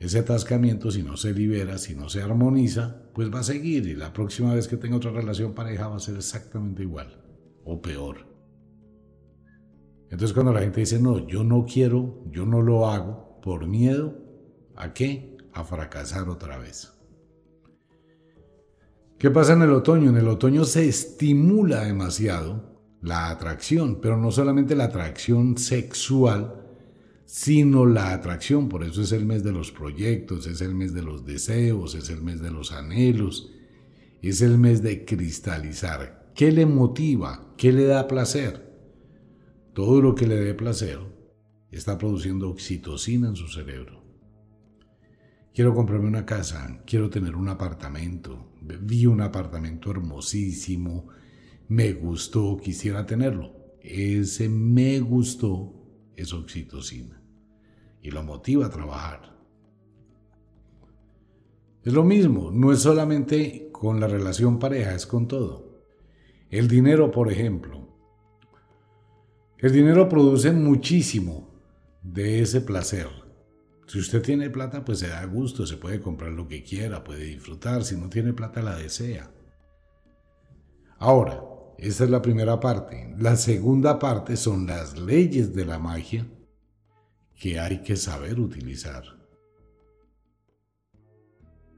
Ese 0.00 0.18
atascamiento, 0.18 0.90
si 0.90 1.02
no 1.02 1.16
se 1.16 1.32
libera, 1.32 1.78
si 1.78 1.94
no 1.94 2.08
se 2.08 2.22
armoniza, 2.22 3.02
pues 3.14 3.32
va 3.32 3.40
a 3.40 3.44
seguir 3.44 3.86
y 3.86 3.94
la 3.94 4.12
próxima 4.12 4.54
vez 4.54 4.66
que 4.66 4.78
tenga 4.78 4.96
otra 4.96 5.12
relación 5.12 5.54
pareja 5.54 5.88
va 5.88 5.96
a 5.96 6.00
ser 6.00 6.16
exactamente 6.16 6.82
igual 6.82 7.22
o 7.64 7.80
peor. 7.80 8.26
Entonces 10.04 10.32
cuando 10.32 10.52
la 10.52 10.60
gente 10.60 10.80
dice, 10.80 10.98
no, 10.98 11.28
yo 11.28 11.44
no 11.44 11.64
quiero, 11.64 12.24
yo 12.32 12.46
no 12.46 12.62
lo 12.62 12.88
hago 12.88 13.40
por 13.42 13.68
miedo, 13.68 14.18
¿a 14.74 14.92
qué? 14.92 15.30
a 15.52 15.64
fracasar 15.64 16.28
otra 16.28 16.58
vez. 16.58 16.92
¿Qué 19.18 19.30
pasa 19.30 19.52
en 19.52 19.62
el 19.62 19.72
otoño? 19.72 20.10
En 20.10 20.16
el 20.16 20.28
otoño 20.28 20.64
se 20.64 20.88
estimula 20.88 21.84
demasiado 21.84 22.80
la 23.02 23.30
atracción, 23.30 24.00
pero 24.00 24.16
no 24.16 24.30
solamente 24.30 24.74
la 24.74 24.84
atracción 24.84 25.58
sexual, 25.58 26.59
sino 27.30 27.86
la 27.86 28.12
atracción. 28.12 28.68
Por 28.68 28.82
eso 28.82 29.02
es 29.02 29.12
el 29.12 29.24
mes 29.24 29.44
de 29.44 29.52
los 29.52 29.70
proyectos, 29.70 30.48
es 30.48 30.60
el 30.62 30.74
mes 30.74 30.92
de 30.92 31.02
los 31.02 31.24
deseos, 31.24 31.94
es 31.94 32.10
el 32.10 32.22
mes 32.22 32.40
de 32.40 32.50
los 32.50 32.72
anhelos, 32.72 33.52
es 34.20 34.42
el 34.42 34.58
mes 34.58 34.82
de 34.82 35.04
cristalizar. 35.04 36.32
¿Qué 36.34 36.50
le 36.50 36.66
motiva? 36.66 37.54
¿Qué 37.56 37.72
le 37.72 37.84
da 37.84 38.08
placer? 38.08 38.76
Todo 39.74 40.02
lo 40.02 40.16
que 40.16 40.26
le 40.26 40.34
dé 40.34 40.54
placer 40.54 40.98
está 41.70 41.96
produciendo 41.96 42.50
oxitocina 42.50 43.28
en 43.28 43.36
su 43.36 43.46
cerebro. 43.46 44.02
Quiero 45.54 45.72
comprarme 45.72 46.08
una 46.08 46.26
casa, 46.26 46.82
quiero 46.84 47.10
tener 47.10 47.36
un 47.36 47.48
apartamento. 47.48 48.54
Vi 48.60 49.06
un 49.06 49.20
apartamento 49.20 49.92
hermosísimo, 49.92 51.06
me 51.68 51.92
gustó, 51.92 52.56
quisiera 52.56 53.06
tenerlo. 53.06 53.54
Ese 53.80 54.48
me 54.48 54.98
gustó 54.98 55.76
es 56.16 56.32
oxitocina 56.32 57.19
y 58.02 58.10
lo 58.10 58.22
motiva 58.22 58.66
a 58.66 58.70
trabajar. 58.70 59.36
Es 61.84 61.92
lo 61.92 62.04
mismo, 62.04 62.50
no 62.50 62.72
es 62.72 62.80
solamente 62.80 63.70
con 63.72 64.00
la 64.00 64.06
relación 64.06 64.58
pareja, 64.58 64.94
es 64.94 65.06
con 65.06 65.28
todo. 65.28 65.84
El 66.50 66.68
dinero, 66.68 67.10
por 67.10 67.30
ejemplo. 67.30 67.88
El 69.58 69.72
dinero 69.72 70.08
produce 70.08 70.52
muchísimo 70.52 71.48
de 72.02 72.42
ese 72.42 72.60
placer 72.60 73.08
si 73.90 73.98
usted 73.98 74.22
tiene 74.22 74.50
plata, 74.50 74.84
pues 74.84 75.00
se 75.00 75.08
da 75.08 75.24
gusto, 75.24 75.66
se 75.66 75.76
puede 75.76 76.00
comprar 76.00 76.30
lo 76.30 76.46
que 76.46 76.62
quiera, 76.62 77.02
puede 77.02 77.24
disfrutar. 77.24 77.82
Si 77.82 77.96
no 77.96 78.08
tiene 78.08 78.32
plata, 78.32 78.62
la 78.62 78.76
desea. 78.76 79.28
Ahora, 81.00 81.42
esta 81.76 82.04
es 82.04 82.10
la 82.10 82.22
primera 82.22 82.60
parte. 82.60 83.12
La 83.18 83.34
segunda 83.34 83.98
parte 83.98 84.36
son 84.36 84.68
las 84.68 84.96
leyes 84.96 85.56
de 85.56 85.64
la 85.64 85.80
magia 85.80 86.24
que 87.40 87.58
hay 87.58 87.78
que 87.78 87.96
saber 87.96 88.38
utilizar. 88.38 89.02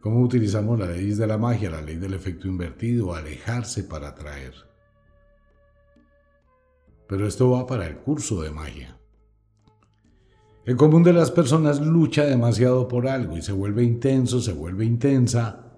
¿Cómo 0.01 0.21
utilizamos 0.21 0.77
las 0.77 0.89
leyes 0.89 1.19
de 1.19 1.29
la 1.29 1.39
magia? 1.39 1.71
La 1.71 1.81
ley 1.81 1.97
del 1.97 2.15
efecto 2.15 2.49
invertido, 2.49 3.15
alejarse 3.15 3.85
para 3.85 4.09
atraer. 4.09 4.55
Pero 7.07 7.29
esto 7.29 7.49
va 7.53 7.65
para 7.65 7.87
el 7.87 7.99
curso 7.99 8.43
de 8.43 8.51
magia. 8.51 8.99
El 10.65 10.77
común 10.77 11.05
de 11.05 11.13
las 11.13 11.31
personas 11.31 11.81
lucha 11.81 12.25
demasiado 12.25 12.89
por 12.89 13.07
algo 13.07 13.37
y 13.37 13.43
se 13.43 13.53
vuelve 13.53 13.85
intenso, 13.85 14.41
se 14.41 14.53
vuelve 14.53 14.85
intensa 14.85 15.77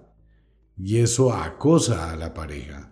y 0.77 0.97
eso 0.97 1.31
acosa 1.31 2.11
a 2.11 2.15
la 2.15 2.33
pareja. 2.33 2.91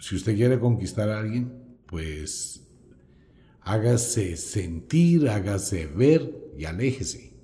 Si 0.00 0.16
usted 0.16 0.34
quiere 0.36 0.58
conquistar 0.58 1.10
a 1.10 1.18
alguien, 1.18 1.78
pues 1.86 2.67
hágase 3.68 4.36
sentir, 4.36 5.28
hágase 5.28 5.86
ver 5.86 6.52
y 6.56 6.64
aléjese. 6.64 7.34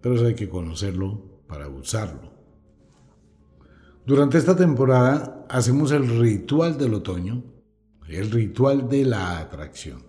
Pero 0.00 0.14
eso 0.14 0.26
hay 0.26 0.34
que 0.34 0.48
conocerlo 0.48 1.42
para 1.46 1.68
usarlo. 1.68 2.32
Durante 4.06 4.38
esta 4.38 4.56
temporada 4.56 5.46
hacemos 5.50 5.92
el 5.92 6.20
ritual 6.20 6.78
del 6.78 6.94
otoño, 6.94 7.44
el 8.08 8.30
ritual 8.30 8.88
de 8.88 9.04
la 9.04 9.38
atracción. 9.38 10.04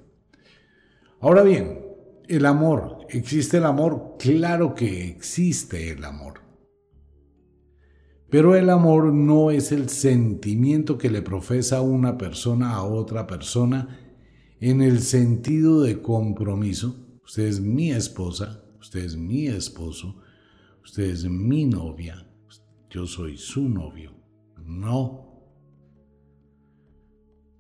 Ahora 1.20 1.44
bien, 1.44 1.86
el 2.30 2.46
amor, 2.46 3.00
¿existe 3.10 3.58
el 3.58 3.66
amor? 3.66 4.16
Claro 4.18 4.74
que 4.76 5.10
existe 5.10 5.92
el 5.92 6.06
amor. 6.06 6.45
Pero 8.36 8.54
el 8.54 8.70
amor 8.70 9.14
no 9.14 9.50
es 9.50 9.72
el 9.72 9.88
sentimiento 9.88 10.98
que 10.98 11.10
le 11.10 11.22
profesa 11.22 11.80
una 11.80 12.18
persona 12.18 12.74
a 12.74 12.84
otra 12.84 13.28
persona 13.28 13.98
en 14.60 14.82
el 14.82 15.00
sentido 15.00 15.82
de 15.82 16.02
compromiso. 16.02 17.18
Usted 17.24 17.44
es 17.46 17.62
mi 17.62 17.94
esposa, 17.94 18.62
usted 18.78 19.06
es 19.06 19.16
mi 19.16 19.48
esposo, 19.48 20.22
usted 20.84 21.04
es 21.04 21.24
mi 21.24 21.64
novia, 21.64 22.28
yo 22.90 23.08
soy 23.08 23.38
su 23.38 23.70
novio. 23.70 24.12
No. 24.66 25.40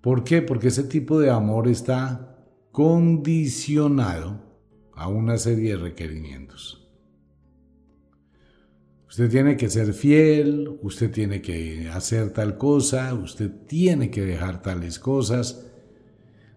¿Por 0.01 0.25
qué? 0.25 0.41
Porque 0.41 0.67
ese 0.67 0.83
tipo 0.83 1.21
de 1.21 1.29
amor 1.29 1.69
está 1.69 2.37
condicionado 2.73 4.41
a 4.93 5.07
una 5.07 5.37
serie 5.37 5.77
de 5.77 5.83
requerimientos. 5.83 6.84
Usted 9.15 9.31
tiene 9.31 9.55
que 9.55 9.69
ser 9.69 9.93
fiel, 9.93 10.77
usted 10.81 11.09
tiene 11.09 11.41
que 11.41 11.87
hacer 11.87 12.31
tal 12.31 12.57
cosa, 12.57 13.13
usted 13.13 13.49
tiene 13.65 14.11
que 14.11 14.25
dejar 14.25 14.61
tales 14.61 14.99
cosas. 14.99 15.67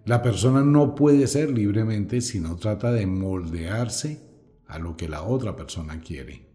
La 0.04 0.22
persona 0.22 0.64
no 0.64 0.96
puede 0.96 1.28
ser 1.28 1.52
libremente 1.52 2.20
si 2.20 2.40
no 2.40 2.56
trata 2.56 2.90
de 2.90 3.06
moldearse 3.06 4.26
a 4.66 4.80
lo 4.80 4.96
que 4.96 5.08
la 5.08 5.22
otra 5.22 5.54
persona 5.54 6.00
quiere. 6.00 6.48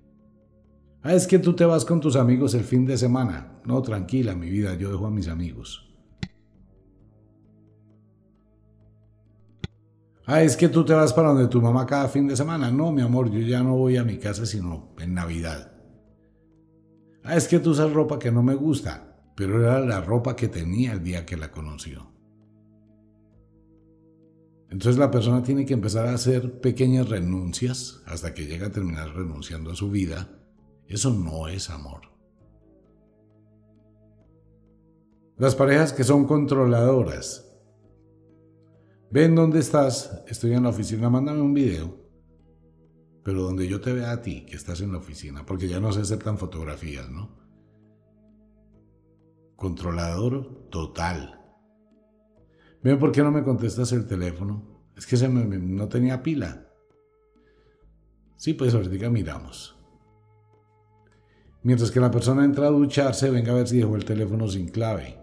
Ah, 1.04 1.14
es 1.14 1.26
que 1.26 1.40
tú 1.40 1.56
te 1.56 1.64
vas 1.64 1.86
con 1.86 2.02
tus 2.02 2.18
amigos 2.18 2.54
el 2.54 2.66
fin 2.66 2.86
de 2.86 2.98
semana. 2.98 3.62
No, 3.64 3.82
tranquila, 3.82 4.36
mi 4.36 4.50
vida, 4.50 4.76
yo 4.76 4.92
dejo 4.92 5.08
a 5.08 5.10
mis 5.10 5.30
amigos. 5.30 5.90
Ah, 10.26 10.44
es 10.44 10.58
que 10.58 10.68
tú 10.68 10.84
te 10.84 10.92
vas 10.92 11.14
para 11.14 11.30
donde 11.30 11.48
tu 11.48 11.62
mamá 11.62 11.86
cada 11.86 12.10
fin 12.10 12.28
de 12.28 12.36
semana. 12.36 12.70
No, 12.72 12.92
mi 12.92 13.02
amor, 13.02 13.32
yo 13.32 13.40
ya 13.40 13.64
no 13.64 13.78
voy 13.78 13.96
a 13.96 14.04
mi 14.04 14.18
casa 14.18 14.46
sino 14.46 14.90
en 15.00 15.14
Navidad. 15.14 15.73
Ah, 17.24 17.36
es 17.36 17.48
que 17.48 17.60
tú 17.60 17.72
usas 17.72 17.92
ropa 17.92 18.20
que 18.20 18.32
no 18.32 18.44
me 18.44 18.56
gusta, 18.56 19.18
pero 19.36 19.62
era 19.62 19.80
la 19.80 20.02
ropa 20.02 20.36
que 20.36 20.48
tenía 20.48 20.94
el 20.94 21.04
día 21.04 21.26
que 21.26 21.38
la 21.38 21.52
conoció. 21.52 22.12
Entonces 24.70 24.98
la 24.98 25.12
persona 25.12 25.44
tiene 25.44 25.66
que 25.66 25.74
empezar 25.74 26.08
a 26.08 26.14
hacer 26.14 26.60
pequeñas 26.60 27.08
renuncias 27.08 28.02
hasta 28.06 28.34
que 28.34 28.46
llega 28.46 28.68
a 28.68 28.72
terminar 28.72 29.16
renunciando 29.16 29.72
a 29.72 29.76
su 29.76 29.90
vida. 29.92 30.30
Eso 30.88 31.12
no 31.12 31.48
es 31.48 31.70
amor. 31.70 32.02
Las 35.38 35.56
parejas 35.56 35.94
que 35.94 36.04
son 36.04 36.26
controladoras, 36.26 37.54
Ven 39.14 39.36
dónde 39.36 39.60
estás, 39.60 40.24
estoy 40.26 40.54
en 40.54 40.64
la 40.64 40.70
oficina, 40.70 41.08
mándame 41.08 41.40
un 41.40 41.54
video. 41.54 42.03
Pero 43.24 43.42
donde 43.42 43.68
yo 43.68 43.80
te 43.80 43.94
vea 43.94 44.12
a 44.12 44.22
ti, 44.22 44.46
que 44.46 44.56
estás 44.56 44.82
en 44.82 44.92
la 44.92 44.98
oficina, 44.98 45.46
porque 45.46 45.68
ya 45.68 45.80
no 45.80 45.92
se 45.92 46.02
aceptan 46.02 46.38
fotografías, 46.38 47.10
¿no? 47.10 47.30
Controlador 49.56 50.68
total. 50.70 51.40
¿Ven 52.84 53.00
por 53.00 53.14
qué 53.14 53.24
no 53.24 53.32
me 53.32 53.44
contestas 53.44 53.94
el 53.94 54.06
teléfono? 54.06 54.84
Es 54.98 55.08
que 55.08 55.16
se 55.16 55.30
me, 55.30 55.46
no 55.58 55.88
tenía 55.88 56.22
pila. 56.22 56.68
Sí, 58.36 58.54
pues 58.54 58.74
ahorita 58.74 59.10
miramos. 59.10 59.80
Mientras 61.64 61.92
que 61.92 62.02
la 62.02 62.12
persona 62.12 62.44
entra 62.44 62.68
a 62.68 62.72
ducharse, 62.72 63.30
venga 63.30 63.54
a 63.54 63.56
ver 63.56 63.70
si 63.70 63.78
dejó 63.78 63.96
el 63.96 64.04
teléfono 64.04 64.50
sin 64.50 64.68
clave. 64.68 65.23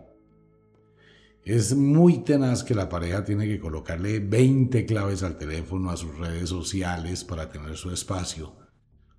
Es 1.45 1.75
muy 1.75 2.19
tenaz 2.19 2.63
que 2.63 2.75
la 2.75 2.89
pareja 2.89 3.25
tiene 3.25 3.47
que 3.47 3.59
colocarle 3.59 4.21
20 4.21 4.85
claves 4.85 5.23
al 5.23 5.39
teléfono, 5.39 5.91
a 5.91 5.97
sus 5.97 6.17
redes 6.19 6.51
sociales 6.51 7.25
para 7.25 7.51
tener 7.51 7.77
su 7.77 7.91
espacio, 7.91 8.57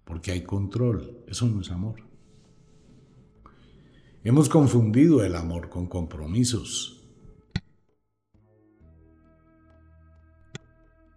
porque 0.05 0.31
hay 0.31 0.43
control. 0.43 1.23
Eso 1.27 1.47
no 1.47 1.61
es 1.61 1.71
amor. 1.71 2.03
Hemos 4.23 4.49
confundido 4.49 5.23
el 5.23 5.35
amor 5.35 5.69
con 5.69 5.87
compromisos. 5.87 7.09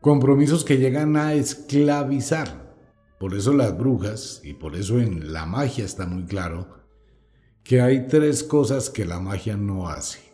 Compromisos 0.00 0.64
que 0.64 0.78
llegan 0.78 1.16
a 1.16 1.34
esclavizar. 1.34 2.74
Por 3.20 3.34
eso 3.34 3.52
las 3.52 3.76
brujas, 3.76 4.40
y 4.42 4.54
por 4.54 4.74
eso 4.74 4.98
en 5.00 5.34
la 5.34 5.44
magia 5.44 5.84
está 5.84 6.06
muy 6.06 6.24
claro, 6.24 6.82
que 7.62 7.82
hay 7.82 8.06
tres 8.06 8.42
cosas 8.42 8.88
que 8.88 9.04
la 9.04 9.20
magia 9.20 9.56
no 9.56 9.88
hace. 9.88 10.33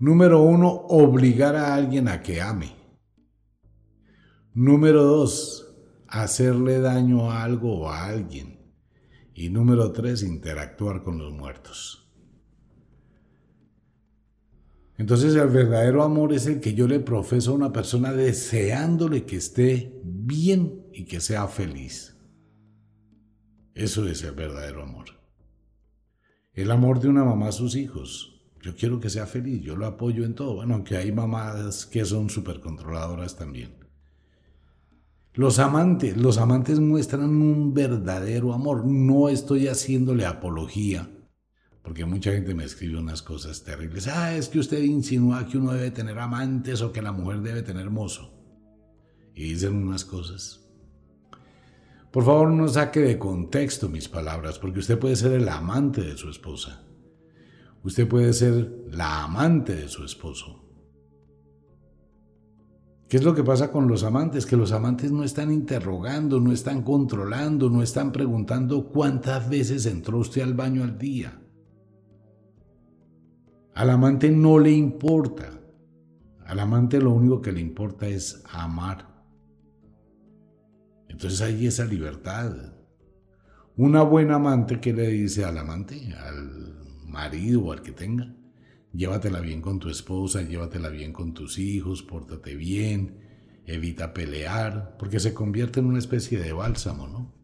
Número 0.00 0.40
uno, 0.40 0.70
obligar 0.88 1.54
a 1.56 1.74
alguien 1.74 2.08
a 2.08 2.22
que 2.22 2.40
ame. 2.40 2.74
Número 4.54 5.04
dos, 5.04 5.76
hacerle 6.08 6.80
daño 6.80 7.30
a 7.30 7.44
algo 7.44 7.80
o 7.80 7.88
a 7.90 8.06
alguien. 8.06 8.58
Y 9.34 9.50
número 9.50 9.92
tres, 9.92 10.22
interactuar 10.22 11.02
con 11.02 11.18
los 11.18 11.32
muertos. 11.34 12.10
Entonces 14.96 15.34
el 15.34 15.48
verdadero 15.48 16.02
amor 16.02 16.32
es 16.32 16.46
el 16.46 16.60
que 16.60 16.72
yo 16.72 16.88
le 16.88 17.00
profeso 17.00 17.52
a 17.52 17.56
una 17.56 17.72
persona 17.72 18.12
deseándole 18.12 19.26
que 19.26 19.36
esté 19.36 20.00
bien 20.02 20.86
y 20.94 21.04
que 21.04 21.20
sea 21.20 21.46
feliz. 21.46 22.16
Eso 23.74 24.08
es 24.08 24.22
el 24.24 24.32
verdadero 24.32 24.82
amor. 24.82 25.06
El 26.54 26.70
amor 26.70 27.00
de 27.00 27.08
una 27.08 27.22
mamá 27.22 27.48
a 27.48 27.52
sus 27.52 27.76
hijos. 27.76 28.39
Yo 28.62 28.74
quiero 28.76 29.00
que 29.00 29.10
sea 29.10 29.26
feliz, 29.26 29.62
yo 29.62 29.76
lo 29.76 29.86
apoyo 29.86 30.24
en 30.24 30.34
todo. 30.34 30.56
Bueno, 30.56 30.74
aunque 30.74 30.96
hay 30.96 31.12
mamás 31.12 31.86
que 31.86 32.04
son 32.04 32.28
súper 32.28 32.60
controladoras 32.60 33.36
también. 33.36 33.74
Los 35.34 35.58
amantes, 35.58 36.16
los 36.16 36.38
amantes 36.38 36.80
muestran 36.80 37.30
un 37.30 37.72
verdadero 37.72 38.52
amor. 38.52 38.84
No 38.84 39.28
estoy 39.28 39.68
haciéndole 39.68 40.26
apología 40.26 41.08
porque 41.82 42.04
mucha 42.04 42.32
gente 42.32 42.54
me 42.54 42.64
escribe 42.64 42.98
unas 42.98 43.22
cosas 43.22 43.64
terribles. 43.64 44.06
Ah, 44.06 44.36
es 44.36 44.48
que 44.48 44.58
usted 44.58 44.82
insinúa 44.82 45.46
que 45.46 45.58
uno 45.58 45.72
debe 45.72 45.90
tener 45.90 46.18
amantes 46.18 46.82
o 46.82 46.92
que 46.92 47.02
la 47.02 47.12
mujer 47.12 47.40
debe 47.40 47.62
tener 47.62 47.90
mozo. 47.90 48.32
Y 49.34 49.54
dicen 49.54 49.74
unas 49.74 50.04
cosas. 50.04 50.60
Por 52.10 52.24
favor, 52.24 52.50
no 52.50 52.68
saque 52.68 53.00
de 53.00 53.18
contexto 53.18 53.88
mis 53.88 54.08
palabras, 54.08 54.58
porque 54.58 54.80
usted 54.80 54.98
puede 54.98 55.16
ser 55.16 55.32
el 55.32 55.48
amante 55.48 56.02
de 56.02 56.16
su 56.16 56.28
esposa. 56.28 56.82
Usted 57.82 58.06
puede 58.06 58.32
ser 58.32 58.84
la 58.90 59.24
amante 59.24 59.74
de 59.74 59.88
su 59.88 60.04
esposo. 60.04 60.60
¿Qué 63.08 63.16
es 63.16 63.24
lo 63.24 63.34
que 63.34 63.42
pasa 63.42 63.72
con 63.72 63.88
los 63.88 64.04
amantes? 64.04 64.46
Que 64.46 64.56
los 64.56 64.70
amantes 64.70 65.10
no 65.10 65.24
están 65.24 65.50
interrogando, 65.50 66.38
no 66.38 66.52
están 66.52 66.82
controlando, 66.82 67.68
no 67.68 67.82
están 67.82 68.12
preguntando 68.12 68.88
cuántas 68.88 69.48
veces 69.48 69.86
entró 69.86 70.18
usted 70.18 70.42
al 70.42 70.54
baño 70.54 70.84
al 70.84 70.96
día. 70.96 71.42
Al 73.74 73.90
amante 73.90 74.30
no 74.30 74.58
le 74.58 74.70
importa. 74.70 75.60
Al 76.46 76.60
amante 76.60 77.00
lo 77.00 77.12
único 77.12 77.40
que 77.40 77.50
le 77.50 77.60
importa 77.60 78.06
es 78.06 78.44
amar. 78.52 79.08
Entonces 81.08 81.40
hay 81.40 81.66
esa 81.66 81.84
libertad. 81.86 82.54
Una 83.76 84.02
buena 84.02 84.36
amante 84.36 84.80
que 84.80 84.92
le 84.92 85.08
dice 85.08 85.44
al 85.44 85.58
amante, 85.58 86.14
al 86.14 86.79
marido 87.10 87.62
o 87.62 87.72
al 87.72 87.82
que 87.82 87.92
tenga, 87.92 88.34
llévatela 88.92 89.40
bien 89.40 89.60
con 89.60 89.78
tu 89.78 89.88
esposa, 89.88 90.42
llévatela 90.42 90.88
bien 90.88 91.12
con 91.12 91.34
tus 91.34 91.58
hijos, 91.58 92.02
pórtate 92.02 92.54
bien, 92.54 93.18
evita 93.66 94.14
pelear, 94.14 94.96
porque 94.98 95.20
se 95.20 95.34
convierte 95.34 95.80
en 95.80 95.86
una 95.86 95.98
especie 95.98 96.38
de 96.38 96.52
bálsamo, 96.52 97.06
¿no? 97.08 97.40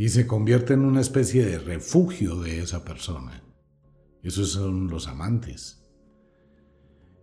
y 0.00 0.08
se 0.08 0.26
convierte 0.26 0.72
en 0.72 0.86
una 0.86 1.02
especie 1.02 1.44
de 1.44 1.58
refugio 1.58 2.36
de 2.36 2.60
esa 2.60 2.86
persona. 2.86 3.42
Esos 4.22 4.52
son 4.52 4.88
los 4.88 5.08
amantes. 5.08 5.84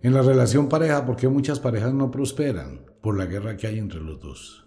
En 0.04 0.14
la 0.14 0.22
relación 0.22 0.70
pareja, 0.70 1.04
¿por 1.04 1.16
qué 1.16 1.28
muchas 1.28 1.60
parejas 1.60 1.96
no 1.96 2.12
prosperan? 2.12 2.86
Por 3.02 3.18
la 3.18 3.26
guerra 3.26 3.58
que 3.58 3.66
hay 3.66 3.80
entre 3.80 4.00
los 4.00 4.20
dos. 4.20 4.66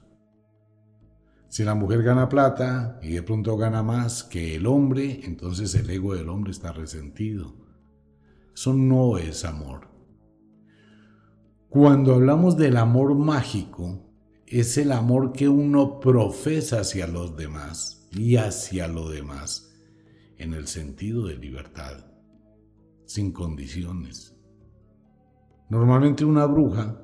Si 1.50 1.64
la 1.64 1.74
mujer 1.74 2.04
gana 2.04 2.28
plata 2.28 3.00
y 3.02 3.10
de 3.10 3.24
pronto 3.24 3.56
gana 3.56 3.82
más 3.82 4.22
que 4.22 4.54
el 4.54 4.68
hombre, 4.68 5.22
entonces 5.24 5.74
el 5.74 5.90
ego 5.90 6.14
del 6.14 6.28
hombre 6.28 6.52
está 6.52 6.72
resentido. 6.72 7.56
Eso 8.54 8.72
no 8.72 9.18
es 9.18 9.44
amor. 9.44 9.88
Cuando 11.68 12.14
hablamos 12.14 12.56
del 12.56 12.76
amor 12.76 13.16
mágico, 13.16 14.12
es 14.46 14.78
el 14.78 14.92
amor 14.92 15.32
que 15.32 15.48
uno 15.48 15.98
profesa 15.98 16.82
hacia 16.82 17.08
los 17.08 17.36
demás 17.36 18.08
y 18.12 18.36
hacia 18.36 18.86
lo 18.86 19.10
demás 19.10 19.74
en 20.38 20.54
el 20.54 20.68
sentido 20.68 21.26
de 21.26 21.36
libertad, 21.36 22.06
sin 23.06 23.32
condiciones. 23.32 24.36
Normalmente 25.68 26.24
una 26.24 26.46
bruja 26.46 27.00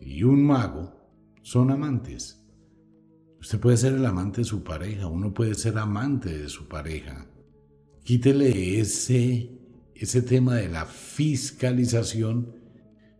y 0.00 0.24
un 0.24 0.44
mago 0.44 0.94
son 1.42 1.70
amantes. 1.70 2.43
Usted 3.44 3.60
puede 3.60 3.76
ser 3.76 3.92
el 3.92 4.06
amante 4.06 4.40
de 4.40 4.46
su 4.46 4.64
pareja, 4.64 5.06
uno 5.06 5.34
puede 5.34 5.54
ser 5.54 5.76
amante 5.76 6.30
de 6.30 6.48
su 6.48 6.66
pareja. 6.66 7.26
Quítele 8.02 8.80
ese, 8.80 9.50
ese 9.94 10.22
tema 10.22 10.54
de 10.54 10.70
la 10.70 10.86
fiscalización 10.86 12.54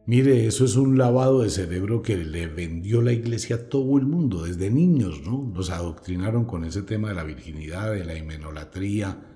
Mire, 0.07 0.47
eso 0.47 0.65
es 0.65 0.77
un 0.77 0.97
lavado 0.97 1.43
de 1.43 1.51
cerebro 1.51 2.01
que 2.01 2.17
le 2.17 2.47
vendió 2.47 3.03
la 3.03 3.13
iglesia 3.13 3.57
a 3.57 3.69
todo 3.69 3.99
el 3.99 4.07
mundo, 4.07 4.45
desde 4.45 4.71
niños, 4.71 5.21
¿no? 5.27 5.53
Los 5.55 5.69
adoctrinaron 5.69 6.47
con 6.47 6.65
ese 6.65 6.81
tema 6.81 7.11
de 7.11 7.15
la 7.15 7.25
virginidad, 7.25 7.93
de 7.93 8.05
la 8.05 8.17
himenolatría, 8.17 9.27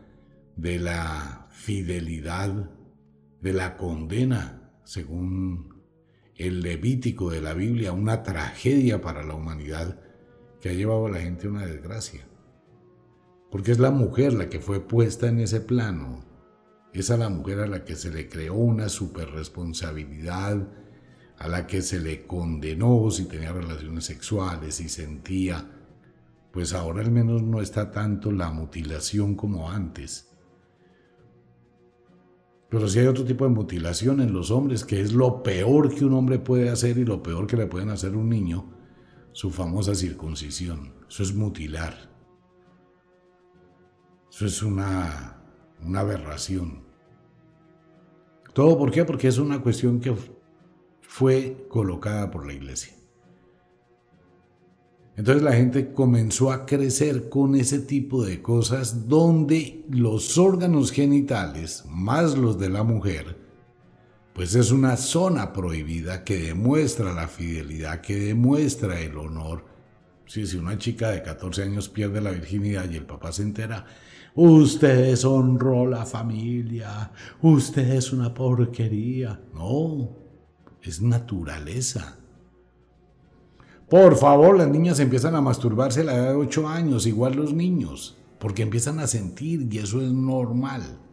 de 0.56 0.78
la 0.78 1.48
fidelidad, 1.50 2.70
de 3.42 3.52
la 3.52 3.76
condena, 3.76 4.72
según 4.84 5.82
el 6.34 6.62
Levítico 6.62 7.30
de 7.30 7.42
la 7.42 7.52
Biblia, 7.52 7.92
una 7.92 8.22
tragedia 8.22 9.02
para 9.02 9.22
la 9.22 9.34
humanidad 9.34 10.00
que 10.60 10.70
ha 10.70 10.72
llevado 10.72 11.06
a 11.06 11.10
la 11.10 11.20
gente 11.20 11.46
a 11.46 11.50
una 11.50 11.66
desgracia. 11.66 12.26
Porque 13.50 13.72
es 13.72 13.78
la 13.78 13.90
mujer 13.90 14.32
la 14.32 14.48
que 14.48 14.60
fue 14.60 14.80
puesta 14.80 15.28
en 15.28 15.40
ese 15.40 15.60
plano 15.60 16.28
es 16.98 17.10
la 17.10 17.28
mujer 17.28 17.60
a 17.60 17.66
la 17.66 17.84
que 17.84 17.94
se 17.94 18.10
le 18.10 18.28
creó 18.28 18.54
una 18.54 18.88
superresponsabilidad, 18.88 20.66
a 21.38 21.48
la 21.48 21.66
que 21.66 21.82
se 21.82 22.00
le 22.00 22.26
condenó 22.26 23.10
si 23.10 23.26
tenía 23.26 23.52
relaciones 23.52 24.04
sexuales 24.04 24.80
y 24.80 24.88
sentía, 24.88 25.64
pues 26.52 26.72
ahora 26.72 27.02
al 27.02 27.12
menos 27.12 27.42
no 27.42 27.60
está 27.60 27.92
tanto 27.92 28.32
la 28.32 28.50
mutilación 28.50 29.36
como 29.36 29.70
antes. 29.70 30.28
Pero 32.68 32.88
si 32.88 32.98
hay 32.98 33.06
otro 33.06 33.24
tipo 33.24 33.44
de 33.44 33.50
mutilación 33.50 34.20
en 34.20 34.32
los 34.32 34.50
hombres, 34.50 34.84
que 34.84 35.00
es 35.00 35.12
lo 35.12 35.42
peor 35.42 35.94
que 35.94 36.04
un 36.04 36.14
hombre 36.14 36.38
puede 36.38 36.68
hacer 36.68 36.98
y 36.98 37.04
lo 37.04 37.22
peor 37.22 37.46
que 37.46 37.56
le 37.56 37.66
pueden 37.66 37.90
hacer 37.90 38.16
un 38.16 38.28
niño, 38.28 38.74
su 39.38 39.52
famosa 39.52 39.94
circuncisión. 39.94 40.92
Eso 41.08 41.22
es 41.22 41.32
mutilar. 41.32 41.94
Eso 44.28 44.46
es 44.46 44.64
una 44.64 45.38
una 45.86 46.00
aberración. 46.00 46.82
¿Todo 48.52 48.76
por 48.76 48.90
qué? 48.90 49.04
Porque 49.04 49.28
es 49.28 49.38
una 49.38 49.62
cuestión 49.62 50.00
que 50.00 50.12
fue 51.00 51.68
colocada 51.68 52.32
por 52.32 52.48
la 52.48 52.52
iglesia. 52.52 52.96
Entonces 55.14 55.44
la 55.44 55.52
gente 55.52 55.92
comenzó 55.92 56.50
a 56.50 56.66
crecer 56.66 57.28
con 57.28 57.54
ese 57.54 57.78
tipo 57.78 58.24
de 58.24 58.42
cosas 58.42 59.06
donde 59.08 59.84
los 59.88 60.36
órganos 60.36 60.90
genitales, 60.90 61.84
más 61.88 62.36
los 62.36 62.58
de 62.58 62.70
la 62.70 62.82
mujer, 62.82 63.47
pues 64.38 64.54
es 64.54 64.70
una 64.70 64.96
zona 64.96 65.52
prohibida 65.52 66.22
que 66.22 66.38
demuestra 66.38 67.12
la 67.12 67.26
fidelidad, 67.26 68.00
que 68.00 68.14
demuestra 68.14 69.00
el 69.00 69.18
honor. 69.18 69.64
si 70.26 70.56
una 70.56 70.78
chica 70.78 71.10
de 71.10 71.24
14 71.24 71.64
años 71.64 71.88
pierde 71.88 72.20
la 72.20 72.30
virginidad 72.30 72.88
y 72.88 72.94
el 72.94 73.04
papá 73.04 73.32
se 73.32 73.42
entera, 73.42 73.84
usted 74.36 75.08
deshonró 75.08 75.88
la 75.88 76.06
familia, 76.06 77.10
usted 77.42 77.90
es 77.90 78.12
una 78.12 78.32
porquería. 78.32 79.40
No, 79.52 80.08
es 80.84 81.02
naturaleza. 81.02 82.16
Por 83.90 84.16
favor, 84.16 84.56
las 84.56 84.68
niñas 84.68 85.00
empiezan 85.00 85.34
a 85.34 85.40
masturbarse 85.40 86.02
a 86.02 86.04
la 86.04 86.14
edad 86.14 86.28
de 86.28 86.36
8 86.36 86.68
años, 86.68 87.08
igual 87.08 87.34
los 87.34 87.52
niños, 87.52 88.16
porque 88.38 88.62
empiezan 88.62 89.00
a 89.00 89.08
sentir 89.08 89.66
y 89.68 89.78
eso 89.78 90.00
es 90.00 90.12
normal. 90.12 91.07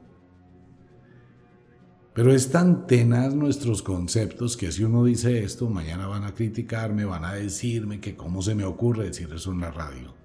Pero 2.16 2.32
es 2.32 2.50
tan 2.50 2.88
tenaz 2.88 3.36
nuestros 3.36 3.82
conceptos 3.82 4.56
que 4.56 4.72
si 4.72 4.86
uno 4.86 5.04
dice 5.04 5.44
esto, 5.44 5.70
mañana 5.70 6.08
van 6.08 6.24
a 6.24 6.34
criticarme, 6.34 7.04
van 7.04 7.26
a 7.26 7.34
decirme 7.34 8.00
que 8.00 8.16
cómo 8.16 8.42
se 8.42 8.56
me 8.56 8.64
ocurre 8.64 9.08
decir 9.08 9.30
eso 9.34 9.52
en 9.52 9.60
la 9.60 9.70
radio. 9.70 10.16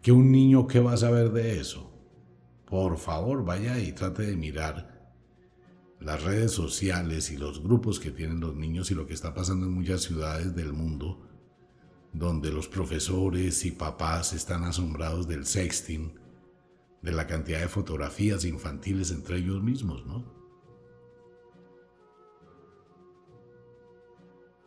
Que 0.00 0.12
un 0.12 0.30
niño, 0.30 0.68
¿qué 0.68 0.78
va 0.78 0.92
a 0.92 0.98
saber 0.98 1.32
de 1.32 1.58
eso? 1.58 1.90
Por 2.64 2.96
favor, 2.96 3.44
vaya 3.44 3.80
y 3.80 3.90
trate 3.90 4.22
de 4.22 4.36
mirar 4.36 5.10
las 5.98 6.22
redes 6.22 6.52
sociales 6.52 7.32
y 7.32 7.36
los 7.36 7.60
grupos 7.60 7.98
que 7.98 8.12
tienen 8.12 8.38
los 8.38 8.54
niños 8.54 8.92
y 8.92 8.94
lo 8.94 9.08
que 9.08 9.14
está 9.14 9.34
pasando 9.34 9.66
en 9.66 9.72
muchas 9.72 10.02
ciudades 10.02 10.54
del 10.54 10.72
mundo, 10.72 11.26
donde 12.12 12.52
los 12.52 12.68
profesores 12.68 13.64
y 13.64 13.72
papás 13.72 14.32
están 14.32 14.62
asombrados 14.62 15.26
del 15.26 15.44
sexting, 15.44 16.12
de 17.04 17.12
la 17.12 17.26
cantidad 17.26 17.60
de 17.60 17.68
fotografías 17.68 18.46
infantiles 18.46 19.10
entre 19.10 19.36
ellos 19.36 19.62
mismos, 19.62 20.06
¿no? 20.06 20.24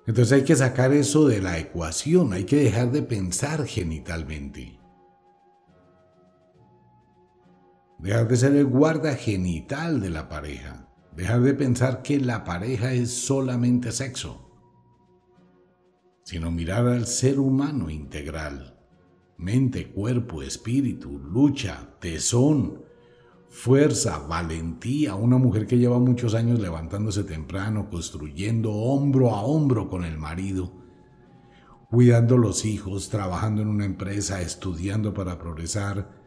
Entonces 0.06 0.32
hay 0.32 0.44
que 0.44 0.56
sacar 0.56 0.94
eso 0.94 1.28
de 1.28 1.42
la 1.42 1.58
ecuación, 1.58 2.34
hay 2.34 2.46
que 2.46 2.58
dejar 2.58 2.92
de 2.92 3.02
pensar 3.02 3.66
genitalmente. 3.66 4.80
Dejar 7.98 8.28
de 8.28 8.38
ser 8.38 8.56
el 8.56 8.68
guarda 8.68 9.16
genital 9.16 10.00
de 10.00 10.12
la 10.12 10.30
pareja. 10.30 10.88
Dejar 11.16 11.42
de 11.42 11.56
pensar 11.56 12.04
que 12.04 12.20
la 12.20 12.44
pareja 12.44 12.94
es 12.94 13.12
solamente 13.12 13.92
sexo, 13.92 14.48
sino 16.24 16.52
mirar 16.52 16.88
al 16.88 17.08
ser 17.08 17.40
humano 17.40 17.90
integral. 17.90 18.77
Mente, 19.38 19.92
cuerpo, 19.92 20.42
espíritu, 20.42 21.20
lucha, 21.20 21.96
tesón, 22.00 22.84
fuerza, 23.50 24.20
valentía. 24.20 25.16
Una 25.16 25.38
mujer 25.38 25.68
que 25.68 25.78
lleva 25.78 26.00
muchos 26.00 26.34
años 26.34 26.60
levantándose 26.60 27.24
temprano, 27.24 27.90
construyendo 27.90 28.72
hombro 28.72 29.32
a 29.32 29.42
hombro 29.42 29.90
con 29.90 30.04
el 30.04 30.18
marido, 30.18 30.74
cuidando 31.90 32.38
los 32.38 32.66
hijos, 32.66 33.10
trabajando 33.10 33.62
en 33.62 33.68
una 33.68 33.86
empresa, 33.86 34.42
estudiando 34.42 35.14
para 35.14 35.38
progresar, 35.38 36.20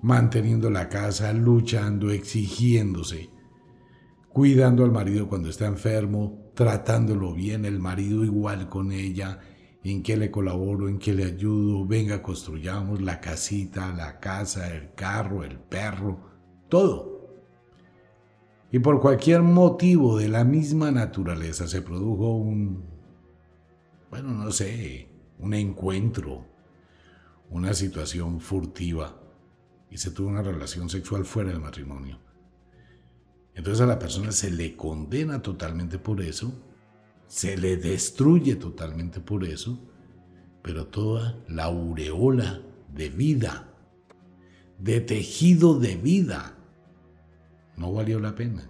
manteniendo 0.00 0.70
la 0.70 0.88
casa, 0.88 1.32
luchando, 1.32 2.10
exigiéndose 2.10 3.38
cuidando 4.38 4.84
al 4.84 4.92
marido 4.92 5.28
cuando 5.28 5.48
está 5.48 5.66
enfermo, 5.66 6.52
tratándolo 6.54 7.34
bien, 7.34 7.64
el 7.64 7.80
marido 7.80 8.24
igual 8.24 8.68
con 8.68 8.92
ella, 8.92 9.40
en 9.92 10.02
qué 10.02 10.16
le 10.16 10.30
colaboro, 10.30 10.88
en 10.88 10.98
qué 10.98 11.12
le 11.14 11.24
ayudo, 11.24 11.86
venga, 11.86 12.22
construyamos 12.22 13.00
la 13.00 13.20
casita, 13.20 13.92
la 13.92 14.18
casa, 14.20 14.74
el 14.74 14.94
carro, 14.94 15.44
el 15.44 15.58
perro, 15.58 16.18
todo. 16.68 17.18
Y 18.70 18.80
por 18.80 19.00
cualquier 19.00 19.42
motivo 19.42 20.18
de 20.18 20.28
la 20.28 20.44
misma 20.44 20.90
naturaleza 20.90 21.66
se 21.66 21.80
produjo 21.80 22.36
un, 22.36 22.84
bueno, 24.10 24.32
no 24.32 24.50
sé, 24.50 25.08
un 25.38 25.54
encuentro, 25.54 26.44
una 27.50 27.72
situación 27.72 28.40
furtiva 28.40 29.18
y 29.90 29.96
se 29.96 30.10
tuvo 30.10 30.28
una 30.28 30.42
relación 30.42 30.90
sexual 30.90 31.24
fuera 31.24 31.50
del 31.50 31.60
matrimonio. 31.60 32.18
Entonces 33.54 33.80
a 33.80 33.86
la 33.86 33.98
persona 33.98 34.32
se 34.32 34.50
le 34.50 34.76
condena 34.76 35.40
totalmente 35.40 35.98
por 35.98 36.20
eso, 36.20 36.52
se 37.28 37.56
le 37.56 37.76
destruye 37.76 38.56
totalmente 38.56 39.20
por 39.20 39.44
eso, 39.44 39.78
pero 40.62 40.86
toda 40.88 41.38
la 41.46 41.64
aureola 41.64 42.62
de 42.92 43.10
vida, 43.10 43.72
de 44.78 45.00
tejido 45.00 45.78
de 45.78 45.96
vida, 45.96 46.56
no 47.76 47.92
valió 47.92 48.18
la 48.18 48.34
pena. 48.34 48.68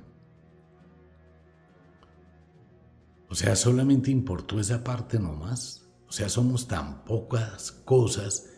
O 3.30 3.34
sea, 3.34 3.56
solamente 3.56 4.10
importó 4.10 4.58
esa 4.58 4.82
parte 4.82 5.18
nomás. 5.18 5.86
O 6.08 6.12
sea, 6.12 6.28
somos 6.28 6.66
tan 6.66 7.04
pocas 7.04 7.72
cosas 7.72 8.50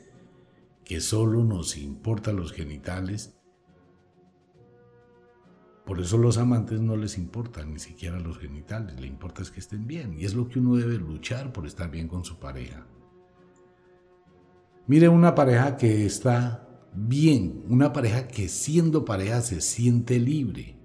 que 0.85 1.01
solo 1.01 1.45
nos 1.45 1.77
importan 1.77 2.37
los 2.37 2.53
genitales 2.53 3.40
por 5.91 5.99
eso 6.01 6.19
los 6.19 6.39
amantes 6.39 6.81
no 6.81 6.97
les 6.97 7.19
importan 7.19 7.73
ni 7.73 7.81
siquiera 7.81 8.21
los 8.21 8.39
genitales, 8.39 9.01
le 9.01 9.09
importa 9.09 9.43
es 9.43 9.51
que 9.51 9.59
estén 9.59 9.89
bien. 9.89 10.17
Y 10.17 10.25
es 10.25 10.35
lo 10.35 10.49
que 10.49 10.61
uno 10.61 10.77
debe 10.77 10.97
luchar 10.99 11.53
por 11.53 11.67
estar 11.67 11.91
bien 11.91 12.07
con 12.07 12.25
su 12.25 12.39
pareja. 12.39 12.87
Mire 14.87 15.09
una 15.09 15.35
pareja 15.35 15.77
que 15.77 16.07
está 16.07 16.69
bien, 16.95 17.65
una 17.69 17.93
pareja 17.93 18.29
que 18.29 18.49
siendo 18.49 19.05
pareja 19.05 19.41
se 19.41 19.61
siente 19.61 20.21
libre. 20.21 20.79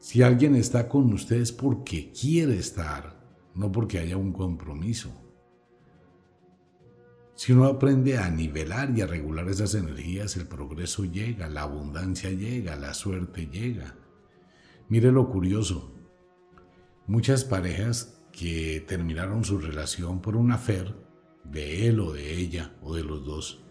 Si 0.00 0.20
alguien 0.20 0.56
está 0.56 0.88
con 0.88 1.12
ustedes 1.12 1.52
porque 1.52 2.10
quiere 2.10 2.58
estar, 2.58 3.24
no 3.54 3.70
porque 3.70 4.00
haya 4.00 4.16
un 4.16 4.32
compromiso. 4.32 5.12
Si 7.36 7.52
uno 7.52 7.66
aprende 7.66 8.18
a 8.18 8.28
nivelar 8.30 8.90
y 8.98 9.00
a 9.00 9.06
regular 9.06 9.48
esas 9.48 9.76
energías, 9.76 10.36
el 10.36 10.48
progreso 10.48 11.04
llega, 11.04 11.48
la 11.48 11.62
abundancia 11.62 12.30
llega, 12.30 12.74
la 12.74 12.94
suerte 12.94 13.46
llega. 13.46 13.94
Mire 14.94 15.10
lo 15.10 15.28
curioso. 15.28 15.92
Muchas 17.08 17.42
parejas 17.42 18.22
que 18.30 18.84
terminaron 18.86 19.42
su 19.42 19.58
relación 19.58 20.22
por 20.22 20.36
un 20.36 20.52
afer 20.52 20.94
de 21.42 21.88
él 21.88 21.98
o 21.98 22.12
de 22.12 22.38
ella 22.38 22.76
o 22.80 22.94
de 22.94 23.02
los 23.02 23.24
dos. 23.24 23.64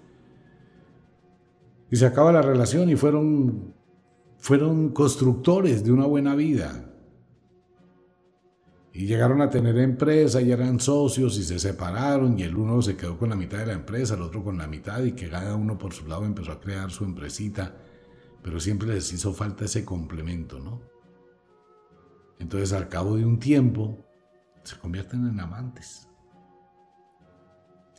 Y 1.90 1.96
se 1.96 2.08
acaba 2.08 2.34
la 2.34 2.42
relación 2.42 2.90
y 2.90 2.98
fueron, 2.98 3.74
fueron 4.38 4.90
constructores 4.90 5.86
de 5.86 5.94
una 5.94 6.06
buena 6.06 6.36
vida. 6.36 6.94
Y 8.92 9.06
llegaron 9.06 9.42
a 9.42 9.50
tener 9.50 9.78
empresa 9.78 10.42
y 10.42 10.52
eran 10.52 10.82
socios 10.82 11.38
y 11.38 11.44
se 11.44 11.58
separaron 11.58 12.38
y 12.38 12.44
el 12.44 12.58
uno 12.58 12.82
se 12.82 12.98
quedó 12.98 13.18
con 13.18 13.30
la 13.30 13.38
mitad 13.38 13.60
de 13.60 13.68
la 13.68 13.74
empresa, 13.76 14.16
el 14.16 14.24
otro 14.24 14.44
con 14.44 14.58
la 14.58 14.68
mitad 14.68 15.02
y 15.02 15.14
que 15.14 15.30
cada 15.30 15.56
uno 15.56 15.78
por 15.78 15.94
su 15.94 16.06
lado 16.06 16.26
empezó 16.26 16.52
a 16.52 16.60
crear 16.60 16.92
su 16.92 17.06
empresita, 17.06 17.78
pero 18.42 18.60
siempre 18.60 18.90
les 18.90 19.14
hizo 19.14 19.32
falta 19.32 19.64
ese 19.64 19.86
complemento, 19.86 20.60
¿no? 20.60 20.93
Entonces 22.44 22.74
al 22.74 22.90
cabo 22.90 23.16
de 23.16 23.26
un 23.26 23.40
tiempo 23.40 24.06
se 24.64 24.78
convierten 24.78 25.26
en 25.28 25.40
amantes. 25.40 26.10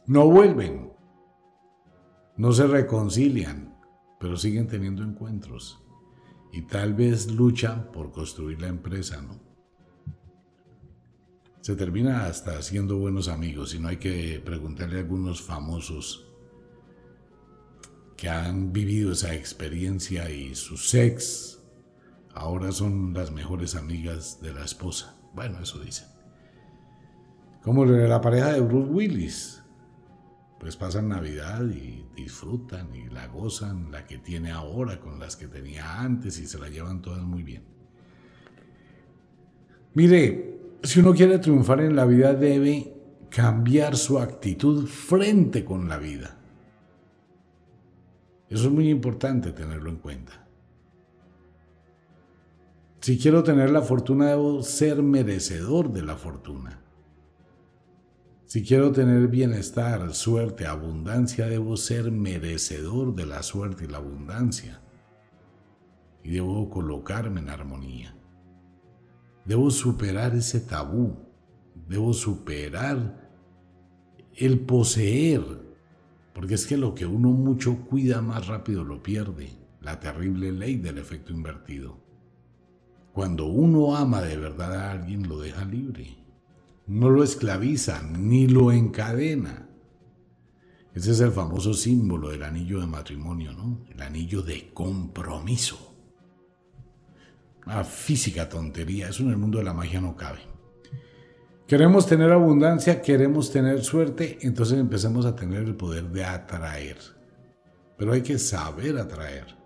No 0.07 0.29
vuelven, 0.29 0.93
no 2.37 2.53
se 2.53 2.67
reconcilian, 2.67 3.75
pero 4.21 4.37
siguen 4.37 4.69
teniendo 4.69 5.03
encuentros. 5.03 5.83
Y 6.53 6.61
tal 6.67 6.93
vez 6.93 7.33
luchan 7.33 7.91
por 7.91 8.13
construir 8.13 8.61
la 8.61 8.69
empresa, 8.69 9.23
¿no? 9.23 9.41
Se 11.63 11.75
termina 11.75 12.27
hasta 12.27 12.61
siendo 12.61 12.99
buenos 12.99 13.29
amigos 13.29 13.75
y 13.75 13.79
no 13.79 13.89
hay 13.89 13.97
que 13.97 14.43
preguntarle 14.45 14.99
a 14.99 15.01
algunos 15.01 15.41
famosos 15.41 16.31
que 18.19 18.29
han 18.29 18.75
vivido 18.75 19.13
esa 19.13 19.35
experiencia 19.35 20.29
y 20.29 20.55
su 20.55 20.77
sex 20.77 21.54
ahora 22.35 22.73
son 22.73 23.15
las 23.15 23.31
mejores 23.31 23.75
amigas 23.75 24.41
de 24.43 24.53
la 24.53 24.65
esposa. 24.65 25.17
Bueno, 25.35 25.61
eso 25.61 25.79
dicen. 25.79 26.09
Como 27.63 27.85
la 27.87 28.21
pareja 28.21 28.53
de 28.53 28.61
Bruce 28.61 28.91
Willis. 28.91 29.61
Pues 30.61 30.77
pasan 30.77 31.09
Navidad 31.09 31.63
y 31.69 32.07
disfrutan 32.17 32.95
y 32.95 33.09
la 33.11 33.27
gozan, 33.27 33.91
la 33.91 34.07
que 34.07 34.19
tiene 34.19 34.51
ahora 34.51 34.99
con 34.99 35.19
las 35.19 35.37
que 35.37 35.47
tenía 35.47 36.01
antes 36.01 36.39
y 36.39 36.47
se 36.47 36.59
la 36.59 36.69
llevan 36.69 37.03
todas 37.03 37.23
muy 37.23 37.43
bien. 37.43 37.65
Mire, 39.93 40.59
si 40.83 41.01
uno 41.01 41.13
quiere 41.13 41.39
triunfar 41.39 41.81
en 41.81 41.97
la 41.97 42.07
vida 42.07 42.35
debe 42.35 42.95
cambiar 43.29 43.97
su 43.97 44.19
actitud 44.19 44.87
frente 44.87 45.65
con 45.65 45.89
la 45.89 45.99
vida. 45.99 46.39
Eso 48.49 48.67
es 48.67 48.71
muy 48.71 48.89
importante 48.89 49.53
tenerlo 49.53 49.91
en 49.91 49.97
cuenta. 49.97 50.44
Si 53.05 53.19
quiero 53.19 53.45
tener 53.45 53.69
la 53.69 53.83
fortuna, 53.83 54.29
debo 54.29 54.63
ser 54.63 55.03
merecedor 55.03 55.93
de 55.93 56.01
la 56.01 56.17
fortuna. 56.17 56.81
Si 58.47 58.65
quiero 58.65 58.93
tener 58.93 59.29
bienestar, 59.29 60.15
suerte, 60.15 60.67
abundancia, 60.67 61.47
debo 61.47 61.77
ser 61.77 62.11
merecedor 62.11 63.15
de 63.15 63.27
la 63.27 63.43
suerte 63.43 63.85
y 63.85 63.89
la 63.89 63.99
abundancia. 63.99 64.81
Y 66.23 66.31
debo 66.31 66.71
colocarme 66.71 67.41
en 67.41 67.51
armonía. 67.51 68.17
Debo 69.45 69.71
superar 69.71 70.35
ese 70.35 70.61
tabú. 70.61 71.15
Debo 71.87 72.15
superar 72.15 73.31
el 74.35 74.61
poseer. 74.61 75.43
Porque 76.33 76.55
es 76.55 76.67
que 76.67 76.79
lo 76.79 76.95
que 76.95 77.05
uno 77.05 77.33
mucho 77.33 77.85
cuida 77.85 78.23
más 78.23 78.47
rápido 78.47 78.83
lo 78.83 79.03
pierde. 79.03 79.51
La 79.83 80.01
terrible 80.01 80.53
ley 80.53 80.77
del 80.77 80.97
efecto 80.97 81.35
invertido. 81.35 82.04
Cuando 83.15 83.47
uno 83.47 83.97
ama 83.97 84.23
de 84.23 84.37
verdad 84.37 84.75
a 84.75 84.91
alguien, 84.91 85.29
lo 85.29 85.39
deja 85.39 85.65
libre. 85.65 86.19
No 86.89 87.11
lo 87.11 87.23
esclaviza 87.23 88.03
ni 88.03 88.49
lo 88.49 88.73
encadena. 88.73 89.69
Ese 90.93 91.13
es 91.13 91.21
el 91.21 91.31
famoso 91.31 91.75
símbolo 91.75 92.31
del 92.31 92.43
anillo 92.43 92.81
de 92.81 92.89
matrimonio, 92.89 93.53
¿no? 93.53 93.87
El 93.89 94.03
anillo 94.03 94.43
de 94.43 94.73
compromiso. 94.75 95.95
Una 97.65 97.85
física 97.85 98.49
tontería, 98.49 99.11
eso 99.11 99.23
en 99.23 99.31
el 99.31 99.37
mundo 99.37 99.59
de 99.59 99.65
la 99.65 99.75
magia 99.75 100.01
no 100.01 100.17
cabe. 100.17 100.41
Queremos 101.69 102.09
tener 102.09 102.33
abundancia, 102.33 103.01
queremos 103.01 103.53
tener 103.53 103.85
suerte, 103.85 104.39
entonces 104.43 104.77
empecemos 104.77 105.25
a 105.25 105.37
tener 105.37 105.63
el 105.63 105.77
poder 105.77 106.11
de 106.11 106.25
atraer. 106.25 106.99
Pero 107.97 108.13
hay 108.13 108.23
que 108.23 108.41
saber 108.41 108.99
atraer. 108.99 109.64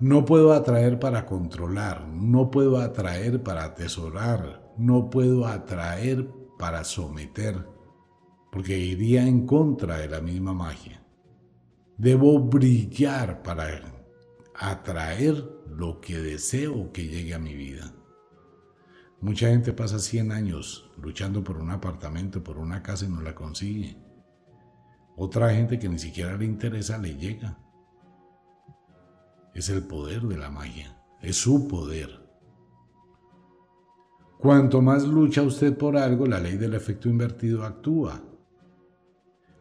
No 0.00 0.24
puedo 0.24 0.52
atraer 0.52 0.98
para 0.98 1.24
controlar, 1.24 2.06
no 2.08 2.50
puedo 2.50 2.78
atraer 2.78 3.42
para 3.42 3.64
atesorar, 3.64 4.72
no 4.76 5.08
puedo 5.08 5.46
atraer 5.46 6.28
para 6.58 6.84
someter 6.84 7.74
porque 8.54 8.78
iría 8.78 9.26
en 9.26 9.46
contra 9.46 9.98
de 9.98 10.08
la 10.08 10.20
misma 10.20 10.54
magia. 10.54 11.02
Debo 11.96 12.38
brillar 12.38 13.42
para 13.42 13.66
atraer 14.54 15.44
lo 15.68 16.00
que 16.00 16.18
deseo 16.18 16.92
que 16.92 17.08
llegue 17.08 17.34
a 17.34 17.40
mi 17.40 17.54
vida. 17.54 17.92
Mucha 19.20 19.48
gente 19.48 19.72
pasa 19.72 19.98
100 19.98 20.30
años 20.30 20.88
luchando 21.02 21.42
por 21.42 21.56
un 21.56 21.70
apartamento, 21.70 22.44
por 22.44 22.58
una 22.58 22.80
casa 22.80 23.06
y 23.06 23.08
no 23.08 23.22
la 23.22 23.34
consigue. 23.34 23.96
Otra 25.16 25.52
gente 25.52 25.78
que 25.78 25.88
ni 25.88 25.98
siquiera 25.98 26.36
le 26.36 26.44
interesa 26.44 26.96
le 26.98 27.16
llega. 27.16 27.58
Es 29.54 29.68
el 29.68 29.84
poder 29.84 30.22
de 30.22 30.36
la 30.36 30.50
magia, 30.50 31.00
es 31.22 31.36
su 31.36 31.68
poder. 31.68 32.24
Cuanto 34.38 34.82
más 34.82 35.04
lucha 35.04 35.42
usted 35.42 35.76
por 35.78 35.96
algo, 35.96 36.26
la 36.26 36.40
ley 36.40 36.56
del 36.56 36.74
efecto 36.74 37.08
invertido 37.08 37.64
actúa. 37.64 38.22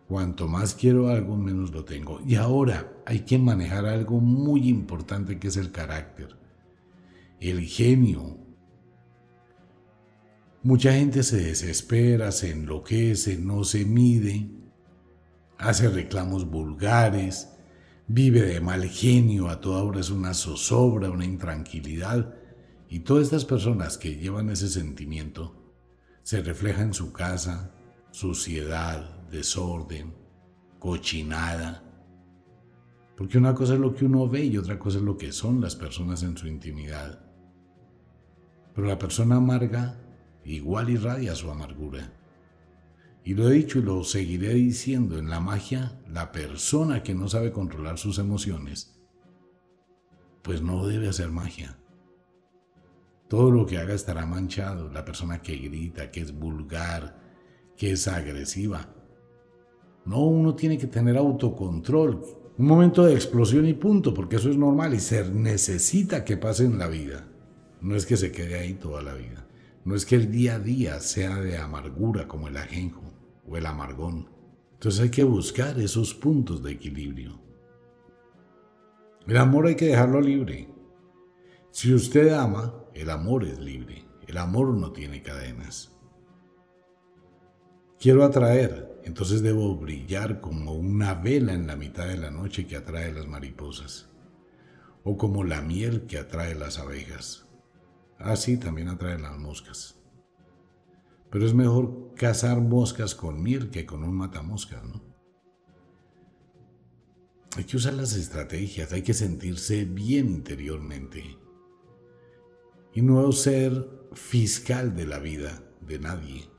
Cuanto 0.07 0.47
más 0.47 0.75
quiero 0.75 1.07
algo, 1.07 1.37
menos 1.37 1.71
lo 1.71 1.85
tengo. 1.85 2.19
Y 2.25 2.35
ahora 2.35 2.91
hay 3.05 3.21
que 3.21 3.37
manejar 3.37 3.85
algo 3.85 4.19
muy 4.19 4.67
importante 4.67 5.39
que 5.39 5.47
es 5.47 5.57
el 5.57 5.71
carácter, 5.71 6.35
el 7.39 7.61
genio. 7.61 8.37
Mucha 10.63 10.93
gente 10.93 11.23
se 11.23 11.37
desespera, 11.37 12.31
se 12.31 12.51
enloquece, 12.51 13.37
no 13.37 13.63
se 13.63 13.85
mide, 13.85 14.49
hace 15.57 15.89
reclamos 15.89 16.49
vulgares, 16.49 17.52
vive 18.07 18.41
de 18.41 18.59
mal 18.61 18.83
genio, 18.89 19.49
a 19.49 19.59
toda 19.59 19.83
hora 19.83 19.99
es 19.99 20.09
una 20.09 20.33
zozobra, 20.33 21.09
una 21.09 21.25
intranquilidad. 21.25 22.35
Y 22.89 22.99
todas 22.99 23.23
estas 23.23 23.45
personas 23.45 23.97
que 23.97 24.15
llevan 24.15 24.49
ese 24.49 24.69
sentimiento 24.69 25.55
se 26.21 26.41
refleja 26.41 26.81
en 26.81 26.93
su 26.93 27.11
casa, 27.11 27.75
suciedad, 28.11 29.27
desorden, 29.31 30.13
cochinada. 30.79 31.83
Porque 33.17 33.37
una 33.37 33.53
cosa 33.53 33.73
es 33.73 33.79
lo 33.79 33.95
que 33.95 34.05
uno 34.05 34.27
ve 34.27 34.45
y 34.45 34.57
otra 34.57 34.79
cosa 34.79 34.97
es 34.97 35.03
lo 35.03 35.17
que 35.17 35.31
son 35.31 35.61
las 35.61 35.75
personas 35.75 36.23
en 36.23 36.37
su 36.37 36.47
intimidad. 36.47 37.19
Pero 38.73 38.87
la 38.87 38.97
persona 38.97 39.35
amarga 39.35 39.99
igual 40.43 40.89
irradia 40.89 41.35
su 41.35 41.49
amargura. 41.49 42.11
Y 43.25 43.35
lo 43.35 43.49
he 43.49 43.53
dicho 43.53 43.79
y 43.79 43.83
lo 43.83 44.03
seguiré 44.03 44.53
diciendo, 44.53 45.17
en 45.17 45.29
la 45.29 45.39
magia, 45.39 45.97
la 46.11 46.33
persona 46.33 47.03
que 47.03 47.15
no 47.15 47.29
sabe 47.29 47.51
controlar 47.51 47.97
sus 47.97 48.19
emociones, 48.19 48.99
pues 50.41 50.61
no 50.61 50.85
debe 50.85 51.07
hacer 51.07 51.31
magia. 51.31 51.77
Todo 53.29 53.49
lo 53.49 53.65
que 53.65 53.77
haga 53.77 53.93
estará 53.93 54.25
manchado. 54.25 54.89
La 54.91 55.05
persona 55.05 55.41
que 55.41 55.55
grita, 55.55 56.11
que 56.11 56.19
es 56.19 56.37
vulgar, 56.37 57.17
que 57.77 57.91
es 57.91 58.09
agresiva, 58.09 58.93
no, 60.05 60.19
uno 60.19 60.53
tiene 60.53 60.77
que 60.77 60.87
tener 60.87 61.17
autocontrol, 61.17 62.21
un 62.57 62.65
momento 62.67 63.05
de 63.05 63.13
explosión 63.13 63.65
y 63.65 63.73
punto, 63.73 64.13
porque 64.13 64.35
eso 64.35 64.49
es 64.49 64.57
normal 64.57 64.93
y 64.93 64.99
se 64.99 65.27
necesita 65.31 66.25
que 66.25 66.35
pase 66.35 66.65
en 66.65 66.77
la 66.77 66.87
vida. 66.87 67.25
No 67.79 67.95
es 67.95 68.05
que 68.05 68.17
se 68.17 68.33
quede 68.33 68.59
ahí 68.59 68.73
toda 68.73 69.01
la 69.01 69.13
vida. 69.13 69.47
No 69.85 69.95
es 69.95 70.05
que 70.05 70.15
el 70.15 70.29
día 70.29 70.55
a 70.55 70.59
día 70.59 70.99
sea 70.99 71.37
de 71.37 71.57
amargura 71.57 72.27
como 72.27 72.49
el 72.49 72.57
ajenjo 72.57 73.12
o 73.47 73.57
el 73.57 73.65
amargón. 73.65 74.29
Entonces 74.73 75.01
hay 75.01 75.09
que 75.09 75.23
buscar 75.23 75.79
esos 75.79 76.13
puntos 76.13 76.61
de 76.63 76.71
equilibrio. 76.71 77.39
El 79.25 79.37
amor 79.37 79.67
hay 79.67 79.75
que 79.75 79.87
dejarlo 79.87 80.19
libre. 80.19 80.69
Si 81.71 81.93
usted 81.93 82.33
ama, 82.33 82.83
el 82.93 83.09
amor 83.09 83.45
es 83.45 83.59
libre. 83.59 84.05
El 84.27 84.37
amor 84.37 84.73
no 84.73 84.91
tiene 84.91 85.21
cadenas. 85.21 85.91
Quiero 87.99 88.25
atraer, 88.25 88.99
entonces 89.05 89.41
debo 89.41 89.77
brillar 89.77 90.41
como 90.41 90.73
una 90.73 91.13
vela 91.13 91.53
en 91.53 91.67
la 91.67 91.77
mitad 91.77 92.07
de 92.07 92.17
la 92.17 92.31
noche 92.31 92.67
que 92.67 92.75
atrae 92.75 93.13
las 93.13 93.27
mariposas, 93.27 94.09
o 95.05 95.17
como 95.17 95.45
la 95.45 95.61
miel 95.61 96.05
que 96.05 96.17
atrae 96.17 96.53
las 96.55 96.79
abejas. 96.79 97.45
Así 98.17 98.57
también 98.57 98.89
atrae 98.89 99.17
las 99.17 99.37
moscas. 99.37 100.02
Pero 101.33 101.45
es 101.45 101.53
mejor 101.53 102.13
cazar 102.15 102.61
moscas 102.61 103.15
con 103.15 103.43
miel 103.43 103.71
que 103.71 103.85
con 103.85 104.03
un 104.03 104.13
matamoscas, 104.13 104.83
¿no? 104.85 105.03
Hay 107.57 107.65
que 107.65 107.75
usar 107.75 107.95
las 107.95 108.13
estrategias, 108.15 108.93
hay 108.93 109.01
que 109.01 109.13
sentirse 109.13 109.83
bien 109.83 110.29
interiormente 110.29 111.37
y 112.93 113.01
no 113.01 113.31
ser 113.31 114.07
fiscal 114.13 114.95
de 114.95 115.07
la 115.07 115.19
vida 115.19 115.63
de 115.81 115.99
nadie 115.99 116.53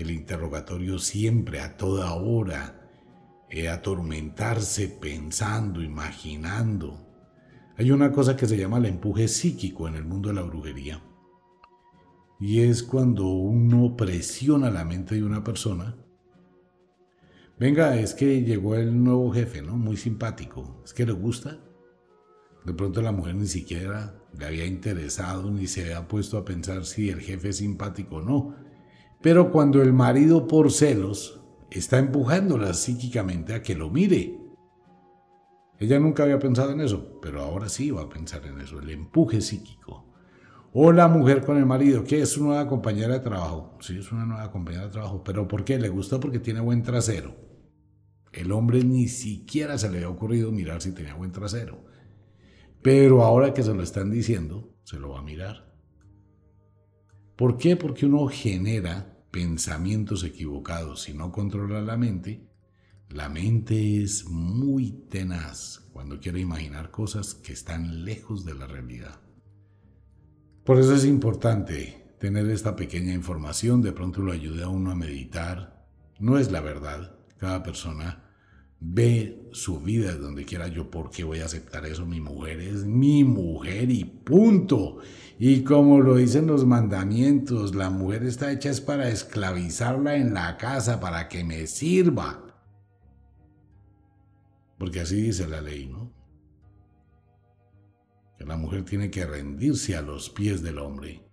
el 0.00 0.12
interrogatorio 0.12 0.98
siempre, 0.98 1.60
a 1.60 1.76
toda 1.76 2.14
hora, 2.14 2.88
eh, 3.50 3.68
atormentarse 3.68 4.88
pensando, 4.88 5.82
imaginando. 5.82 7.04
Hay 7.76 7.90
una 7.90 8.12
cosa 8.12 8.36
que 8.36 8.46
se 8.46 8.56
llama 8.56 8.78
el 8.78 8.86
empuje 8.86 9.26
psíquico 9.26 9.88
en 9.88 9.96
el 9.96 10.04
mundo 10.04 10.28
de 10.28 10.36
la 10.36 10.42
brujería. 10.42 11.02
Y 12.40 12.60
es 12.60 12.82
cuando 12.82 13.26
uno 13.26 13.96
presiona 13.96 14.70
la 14.70 14.84
mente 14.84 15.16
de 15.16 15.24
una 15.24 15.42
persona. 15.42 15.96
Venga, 17.58 17.96
es 17.96 18.14
que 18.14 18.42
llegó 18.42 18.76
el 18.76 19.02
nuevo 19.02 19.32
jefe, 19.32 19.62
¿no? 19.62 19.76
Muy 19.76 19.96
simpático. 19.96 20.80
¿Es 20.84 20.94
que 20.94 21.04
le 21.04 21.12
gusta? 21.12 21.58
De 22.64 22.72
pronto 22.72 23.02
la 23.02 23.12
mujer 23.12 23.34
ni 23.34 23.46
siquiera 23.46 24.22
le 24.38 24.46
había 24.46 24.66
interesado 24.66 25.50
ni 25.50 25.66
se 25.66 25.82
había 25.82 26.06
puesto 26.06 26.38
a 26.38 26.44
pensar 26.44 26.84
si 26.84 27.08
el 27.08 27.20
jefe 27.20 27.48
es 27.48 27.56
simpático 27.56 28.16
o 28.16 28.22
no 28.22 28.68
pero 29.20 29.50
cuando 29.50 29.82
el 29.82 29.92
marido 29.92 30.46
por 30.46 30.70
celos 30.70 31.40
está 31.70 31.98
empujándola 31.98 32.72
psíquicamente 32.74 33.54
a 33.54 33.62
que 33.62 33.74
lo 33.74 33.90
mire. 33.90 34.38
Ella 35.78 35.98
nunca 35.98 36.22
había 36.22 36.38
pensado 36.38 36.72
en 36.72 36.80
eso, 36.80 37.18
pero 37.20 37.42
ahora 37.42 37.68
sí 37.68 37.90
va 37.90 38.02
a 38.02 38.08
pensar 38.08 38.46
en 38.46 38.60
eso, 38.60 38.78
el 38.78 38.90
empuje 38.90 39.40
psíquico. 39.40 40.06
O 40.72 40.92
la 40.92 41.08
mujer 41.08 41.44
con 41.44 41.56
el 41.56 41.64
marido, 41.64 42.04
que 42.04 42.20
es 42.20 42.36
una 42.36 42.48
nueva 42.48 42.68
compañera 42.68 43.14
de 43.14 43.20
trabajo. 43.20 43.78
Sí, 43.80 43.98
es 43.98 44.12
una 44.12 44.26
nueva 44.26 44.50
compañera 44.50 44.84
de 44.84 44.92
trabajo, 44.92 45.24
pero 45.24 45.48
¿por 45.48 45.64
qué? 45.64 45.78
Le 45.78 45.88
gusta 45.88 46.20
porque 46.20 46.38
tiene 46.38 46.60
buen 46.60 46.82
trasero. 46.82 47.34
El 48.32 48.52
hombre 48.52 48.84
ni 48.84 49.08
siquiera 49.08 49.78
se 49.78 49.88
le 49.88 49.96
había 49.96 50.10
ocurrido 50.10 50.52
mirar 50.52 50.82
si 50.82 50.92
tenía 50.92 51.14
buen 51.14 51.32
trasero. 51.32 51.84
Pero 52.82 53.22
ahora 53.24 53.54
que 53.54 53.62
se 53.62 53.74
lo 53.74 53.82
están 53.82 54.10
diciendo, 54.10 54.76
se 54.84 54.98
lo 54.98 55.10
va 55.10 55.20
a 55.20 55.22
mirar. 55.22 55.74
¿Por 57.36 57.56
qué? 57.56 57.76
Porque 57.76 58.04
uno 58.04 58.26
genera 58.28 59.24
pensamientos 59.30 60.22
equivocados. 60.22 61.02
Si 61.02 61.14
no 61.14 61.32
controla 61.32 61.80
la 61.80 61.96
mente, 61.96 62.46
la 63.08 63.28
mente 63.28 64.02
es 64.02 64.26
muy 64.28 64.92
tenaz 65.08 65.88
cuando 65.92 66.20
quiere 66.20 66.40
imaginar 66.40 66.90
cosas 66.90 67.34
que 67.34 67.52
están 67.52 68.04
lejos 68.04 68.44
de 68.44 68.54
la 68.54 68.66
realidad. 68.66 69.27
Por 70.68 70.78
eso 70.78 70.94
es 70.94 71.06
importante 71.06 71.96
tener 72.18 72.50
esta 72.50 72.76
pequeña 72.76 73.14
información, 73.14 73.80
de 73.80 73.92
pronto 73.92 74.20
lo 74.20 74.32
ayuda 74.32 74.66
a 74.66 74.68
uno 74.68 74.90
a 74.90 74.94
meditar. 74.94 75.82
No 76.18 76.36
es 76.36 76.52
la 76.52 76.60
verdad, 76.60 77.16
cada 77.38 77.62
persona 77.62 78.22
ve 78.78 79.48
su 79.52 79.80
vida 79.80 80.14
donde 80.16 80.44
quiera 80.44 80.68
yo, 80.68 80.90
¿por 80.90 81.08
qué 81.08 81.24
voy 81.24 81.40
a 81.40 81.46
aceptar 81.46 81.86
eso? 81.86 82.04
Mi 82.04 82.20
mujer 82.20 82.60
es 82.60 82.84
mi 82.84 83.24
mujer 83.24 83.90
y 83.90 84.04
punto. 84.04 84.98
Y 85.38 85.62
como 85.62 86.02
lo 86.02 86.16
dicen 86.16 86.46
los 86.46 86.66
mandamientos, 86.66 87.74
la 87.74 87.88
mujer 87.88 88.24
está 88.24 88.52
hecha 88.52 88.68
es 88.68 88.82
para 88.82 89.08
esclavizarla 89.08 90.16
en 90.16 90.34
la 90.34 90.58
casa, 90.58 91.00
para 91.00 91.30
que 91.30 91.44
me 91.44 91.66
sirva. 91.66 92.44
Porque 94.76 95.00
así 95.00 95.18
dice 95.18 95.48
la 95.48 95.62
ley, 95.62 95.86
¿no? 95.86 96.17
Que 98.38 98.46
la 98.46 98.56
mujer 98.56 98.84
tiene 98.84 99.10
que 99.10 99.26
rendirse 99.26 99.96
a 99.96 100.02
los 100.02 100.30
pies 100.30 100.62
del 100.62 100.78
hombre. 100.78 101.28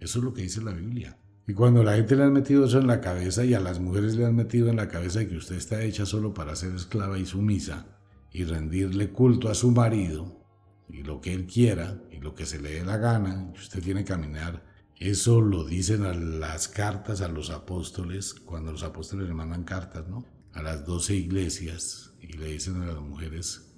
Eso 0.00 0.18
es 0.18 0.24
lo 0.24 0.32
que 0.32 0.42
dice 0.42 0.62
la 0.62 0.72
Biblia. 0.72 1.18
Y 1.46 1.54
cuando 1.54 1.82
la 1.82 1.96
gente 1.96 2.16
le 2.16 2.24
ha 2.24 2.30
metido 2.30 2.66
eso 2.66 2.78
en 2.78 2.86
la 2.86 3.00
cabeza 3.00 3.44
y 3.44 3.54
a 3.54 3.60
las 3.60 3.80
mujeres 3.80 4.16
le 4.16 4.26
han 4.26 4.36
metido 4.36 4.68
en 4.68 4.76
la 4.76 4.88
cabeza 4.88 5.26
que 5.26 5.36
usted 5.36 5.56
está 5.56 5.82
hecha 5.82 6.04
solo 6.04 6.34
para 6.34 6.54
ser 6.56 6.74
esclava 6.74 7.18
y 7.18 7.24
sumisa 7.24 7.86
y 8.30 8.44
rendirle 8.44 9.10
culto 9.10 9.48
a 9.48 9.54
su 9.54 9.70
marido 9.70 10.44
y 10.90 11.02
lo 11.02 11.20
que 11.20 11.32
él 11.32 11.46
quiera 11.46 12.02
y 12.10 12.18
lo 12.18 12.34
que 12.34 12.46
se 12.46 12.60
le 12.60 12.74
dé 12.74 12.84
la 12.84 12.98
gana, 12.98 13.50
usted 13.54 13.82
tiene 13.82 14.04
que 14.04 14.12
caminar. 14.12 14.62
Eso 14.96 15.40
lo 15.40 15.64
dicen 15.64 16.04
a 16.04 16.12
las 16.12 16.68
cartas 16.68 17.20
a 17.20 17.28
los 17.28 17.50
apóstoles, 17.50 18.34
cuando 18.34 18.72
los 18.72 18.82
apóstoles 18.82 19.28
le 19.28 19.34
mandan 19.34 19.64
cartas, 19.64 20.08
¿no? 20.08 20.24
A 20.52 20.62
las 20.62 20.84
doce 20.84 21.14
iglesias 21.14 22.12
y 22.20 22.32
le 22.32 22.46
dicen 22.52 22.82
a 22.82 22.86
las 22.86 23.00
mujeres 23.00 23.74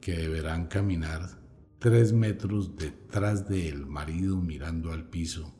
que 0.00 0.16
deberán 0.16 0.66
caminar 0.66 1.45
tres 1.86 2.12
metros 2.12 2.74
detrás 2.74 3.48
del 3.48 3.86
marido 3.86 4.38
mirando 4.38 4.90
al 4.90 5.08
piso 5.08 5.54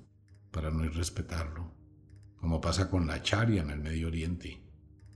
para 0.51 0.73
no 0.73 0.85
irrespetarlo, 0.85 1.71
como 2.41 2.61
pasa 2.61 2.91
con 2.91 3.07
la 3.07 3.23
charia 3.23 3.63
en 3.63 3.71
el 3.71 3.79
Medio 3.79 4.09
Oriente. 4.09 4.61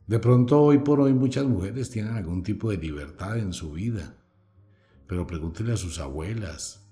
De 0.07 0.20
pronto 0.20 0.62
hoy 0.62 0.79
por 0.79 1.01
hoy 1.01 1.12
muchas 1.12 1.46
mujeres 1.46 1.90
tienen 1.90 2.14
algún 2.14 2.44
tipo 2.44 2.70
de 2.70 2.77
libertad 2.77 3.38
en 3.38 3.53
su 3.53 3.73
vida, 3.73 4.18
pero 5.09 5.27
pregúntenle 5.27 5.73
a 5.73 5.77
sus 5.77 5.99
abuelas, 5.99 6.88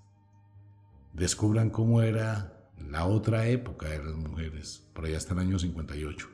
descubran 1.13 1.71
cómo 1.71 2.03
era 2.03 2.73
la 2.77 3.07
otra 3.07 3.47
época 3.47 3.89
de 3.89 4.03
las 4.03 4.17
mujeres, 4.17 4.85
por 4.95 5.05
allá 5.05 5.19
hasta 5.19 5.35
el 5.35 5.39
año 5.39 5.61
58, 5.61 6.29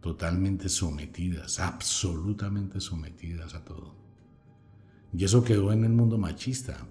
totalmente 0.00 0.70
sometidas, 0.70 1.60
absolutamente 1.60 2.80
sometidas 2.80 3.52
a 3.52 3.62
todo. 3.62 4.01
Y 5.12 5.24
eso 5.24 5.44
quedó 5.44 5.72
en 5.72 5.84
el 5.84 5.92
mundo 5.92 6.18
machista. 6.18 6.86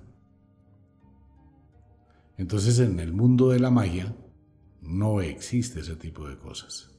Entonces 2.37 2.79
en 2.79 2.99
el 2.99 3.13
mundo 3.13 3.49
de 3.49 3.59
la 3.59 3.69
magia 3.69 4.15
no 4.81 5.21
existe 5.21 5.81
ese 5.81 5.95
tipo 5.95 6.27
de 6.27 6.37
cosas. 6.37 6.89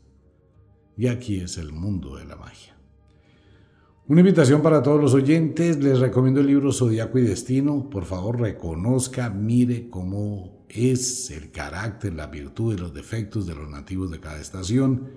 Y 0.97 1.07
aquí 1.07 1.41
es 1.41 1.59
el 1.59 1.73
mundo 1.73 2.17
de 2.17 2.25
la 2.25 2.37
magia. 2.37 2.77
Una 4.09 4.21
invitación 4.21 4.63
para 4.63 4.83
todos 4.83 5.01
los 5.01 5.15
oyentes, 5.15 5.83
les 5.83 6.01
recomiendo 6.01 6.41
el 6.41 6.49
libro 6.49 6.73
Zodíaco 6.73 7.19
y 7.19 7.23
Destino. 7.23 7.89
Por 7.89 8.05
favor, 8.05 8.41
reconozca, 8.41 9.31
mire 9.31 9.89
cómo 9.89 10.67
es 10.69 11.31
el 11.31 11.51
carácter, 11.51 12.13
la 12.15 12.27
virtud 12.27 12.75
y 12.75 12.79
los 12.79 12.93
defectos 12.93 13.47
de 13.47 13.55
los 13.55 13.71
nativos 13.71 14.11
de 14.11 14.21
cada 14.21 14.41
estación. 14.41 15.09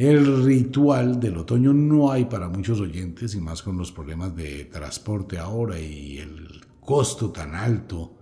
El 0.00 0.44
ritual 0.46 1.20
del 1.20 1.36
otoño 1.36 1.74
no 1.74 2.10
hay 2.10 2.24
para 2.24 2.48
muchos 2.48 2.80
oyentes 2.80 3.34
y 3.34 3.40
más 3.42 3.62
con 3.62 3.76
los 3.76 3.92
problemas 3.92 4.34
de 4.34 4.64
transporte 4.64 5.36
ahora 5.36 5.78
y 5.78 6.16
el 6.16 6.64
costo 6.80 7.30
tan 7.30 7.54
alto 7.54 8.16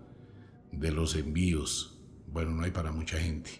de 0.73 0.91
los 0.91 1.14
envíos. 1.14 2.03
Bueno, 2.33 2.51
no 2.51 2.64
hay 2.64 2.73
para 2.73 2.91
mucha 2.91 3.19
gente. 3.19 3.51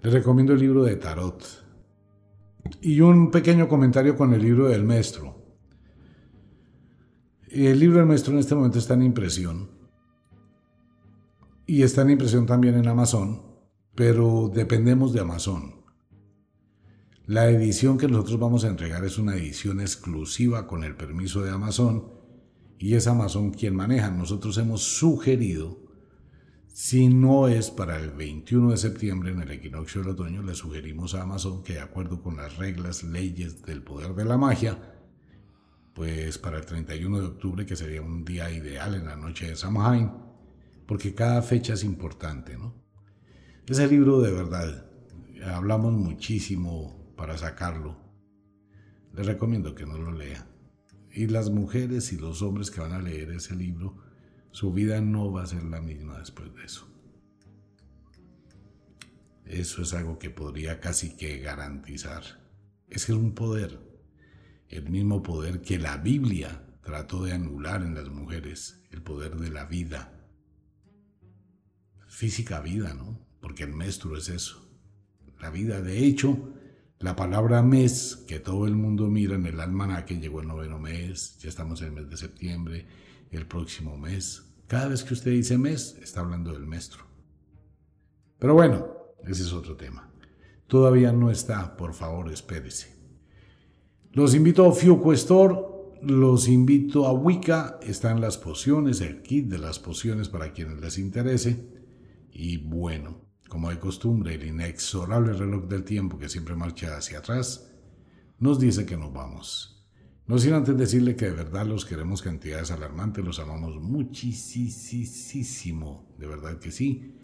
Les 0.00 0.10
recomiendo 0.10 0.54
el 0.54 0.60
libro 0.60 0.84
de 0.84 0.96
Tarot. 0.96 1.44
Y 2.80 3.02
un 3.02 3.30
pequeño 3.30 3.68
comentario 3.68 4.16
con 4.16 4.32
el 4.32 4.40
libro 4.40 4.66
del 4.68 4.84
maestro. 4.84 5.36
El 7.50 7.78
libro 7.78 7.98
del 7.98 8.06
maestro 8.06 8.32
en 8.32 8.38
este 8.38 8.54
momento 8.54 8.78
está 8.78 8.94
en 8.94 9.02
impresión. 9.02 9.68
Y 11.66 11.82
está 11.82 12.00
en 12.00 12.08
impresión 12.08 12.46
también 12.46 12.76
en 12.76 12.88
Amazon, 12.88 13.42
pero 13.94 14.50
dependemos 14.50 15.12
de 15.12 15.20
Amazon. 15.20 15.77
La 17.28 17.50
edición 17.50 17.98
que 17.98 18.08
nosotros 18.08 18.40
vamos 18.40 18.64
a 18.64 18.68
entregar 18.68 19.04
es 19.04 19.18
una 19.18 19.36
edición 19.36 19.82
exclusiva 19.82 20.66
con 20.66 20.82
el 20.82 20.96
permiso 20.96 21.42
de 21.42 21.50
Amazon 21.50 22.10
y 22.78 22.94
es 22.94 23.06
Amazon 23.06 23.50
quien 23.50 23.76
maneja. 23.76 24.10
Nosotros 24.10 24.56
hemos 24.56 24.82
sugerido 24.82 25.78
si 26.68 27.08
no 27.10 27.46
es 27.46 27.70
para 27.70 28.00
el 28.00 28.12
21 28.12 28.70
de 28.70 28.78
septiembre 28.78 29.32
en 29.32 29.42
el 29.42 29.50
equinoccio 29.50 30.00
del 30.00 30.12
otoño, 30.12 30.42
le 30.42 30.54
sugerimos 30.54 31.14
a 31.14 31.24
Amazon 31.24 31.62
que 31.62 31.74
de 31.74 31.80
acuerdo 31.80 32.22
con 32.22 32.38
las 32.38 32.56
reglas, 32.56 33.02
leyes 33.02 33.60
del 33.60 33.82
poder 33.82 34.14
de 34.14 34.24
la 34.24 34.38
magia, 34.38 34.78
pues 35.92 36.38
para 36.38 36.56
el 36.56 36.64
31 36.64 37.20
de 37.20 37.26
octubre, 37.26 37.66
que 37.66 37.76
sería 37.76 38.00
un 38.00 38.24
día 38.24 38.50
ideal 38.50 38.94
en 38.94 39.04
la 39.04 39.16
noche 39.16 39.48
de 39.48 39.56
Samhain, 39.56 40.10
porque 40.86 41.14
cada 41.14 41.42
fecha 41.42 41.74
es 41.74 41.84
importante, 41.84 42.56
¿no? 42.56 42.72
Ese 43.66 43.86
libro 43.86 44.18
de 44.22 44.32
verdad, 44.32 44.86
hablamos 45.44 45.92
muchísimo 45.92 46.97
para 47.18 47.36
sacarlo. 47.36 47.98
Les 49.12 49.26
recomiendo 49.26 49.74
que 49.74 49.84
no 49.84 49.98
lo 49.98 50.12
lea. 50.12 50.46
Y 51.12 51.26
las 51.26 51.50
mujeres 51.50 52.12
y 52.12 52.16
los 52.16 52.40
hombres 52.42 52.70
que 52.70 52.80
van 52.80 52.92
a 52.92 53.02
leer 53.02 53.32
ese 53.32 53.56
libro, 53.56 53.98
su 54.52 54.72
vida 54.72 55.00
no 55.00 55.32
va 55.32 55.42
a 55.42 55.46
ser 55.46 55.64
la 55.64 55.80
misma 55.80 56.18
después 56.20 56.54
de 56.54 56.64
eso. 56.64 56.88
Eso 59.44 59.82
es 59.82 59.92
algo 59.94 60.18
que 60.18 60.30
podría 60.30 60.78
casi 60.78 61.16
que 61.16 61.38
garantizar. 61.38 62.22
Es 62.88 63.08
un 63.08 63.34
poder, 63.34 63.80
el 64.68 64.88
mismo 64.88 65.22
poder 65.22 65.60
que 65.60 65.78
la 65.78 65.96
Biblia 65.96 66.64
trató 66.82 67.24
de 67.24 67.32
anular 67.32 67.82
en 67.82 67.96
las 67.96 68.08
mujeres, 68.08 68.80
el 68.92 69.02
poder 69.02 69.36
de 69.36 69.50
la 69.50 69.64
vida. 69.64 70.12
Física 72.06 72.60
vida, 72.60 72.94
¿no? 72.94 73.18
Porque 73.40 73.64
el 73.64 73.72
maestro 73.72 74.16
es 74.16 74.28
eso. 74.28 74.70
La 75.40 75.50
vida, 75.50 75.82
de 75.82 76.04
hecho, 76.04 76.54
la 77.00 77.14
palabra 77.14 77.62
mes, 77.62 78.24
que 78.26 78.40
todo 78.40 78.66
el 78.66 78.74
mundo 78.74 79.08
mira 79.08 79.36
en 79.36 79.46
el 79.46 79.60
almanaque, 79.60 80.18
llegó 80.18 80.40
el 80.40 80.48
noveno 80.48 80.78
mes, 80.78 81.38
ya 81.38 81.48
estamos 81.48 81.80
en 81.80 81.88
el 81.88 81.94
mes 81.94 82.10
de 82.10 82.16
septiembre, 82.16 82.86
el 83.30 83.46
próximo 83.46 83.96
mes. 83.96 84.44
Cada 84.66 84.88
vez 84.88 85.04
que 85.04 85.14
usted 85.14 85.30
dice 85.30 85.58
mes, 85.58 85.96
está 86.02 86.20
hablando 86.20 86.52
del 86.52 86.66
maestro. 86.66 87.04
Pero 88.38 88.54
bueno, 88.54 88.88
ese 89.24 89.42
es 89.42 89.52
otro 89.52 89.76
tema. 89.76 90.10
Todavía 90.66 91.12
no 91.12 91.30
está, 91.30 91.76
por 91.76 91.94
favor, 91.94 92.32
espérese. 92.32 92.96
Los 94.12 94.34
invito 94.34 94.66
a 94.66 94.72
Fiuco 94.72 95.12
Store, 95.12 95.54
los 96.02 96.48
invito 96.48 97.06
a 97.06 97.12
Wicca, 97.12 97.78
están 97.82 98.20
las 98.20 98.38
pociones, 98.38 99.00
el 99.00 99.22
kit 99.22 99.46
de 99.46 99.58
las 99.58 99.78
pociones 99.78 100.28
para 100.28 100.52
quienes 100.52 100.80
les 100.80 100.98
interese. 100.98 101.64
Y 102.32 102.56
bueno, 102.58 103.27
como 103.48 103.70
de 103.70 103.78
costumbre, 103.78 104.34
el 104.34 104.44
inexorable 104.46 105.32
reloj 105.32 105.64
del 105.66 105.84
tiempo 105.84 106.18
que 106.18 106.28
siempre 106.28 106.54
marcha 106.54 106.96
hacia 106.96 107.18
atrás, 107.18 107.72
nos 108.38 108.60
dice 108.60 108.86
que 108.86 108.96
nos 108.96 109.12
vamos. 109.12 109.74
No 110.26 110.38
sin 110.38 110.52
antes 110.52 110.76
decirle 110.76 111.16
que 111.16 111.24
de 111.24 111.32
verdad 111.32 111.66
los 111.66 111.84
queremos 111.86 112.20
cantidades 112.20 112.70
alarmantes, 112.70 113.24
los 113.24 113.38
amamos 113.40 113.76
muchísimo, 113.80 114.24
de 116.18 116.26
verdad 116.26 116.58
que 116.58 116.70
sí. 116.70 117.14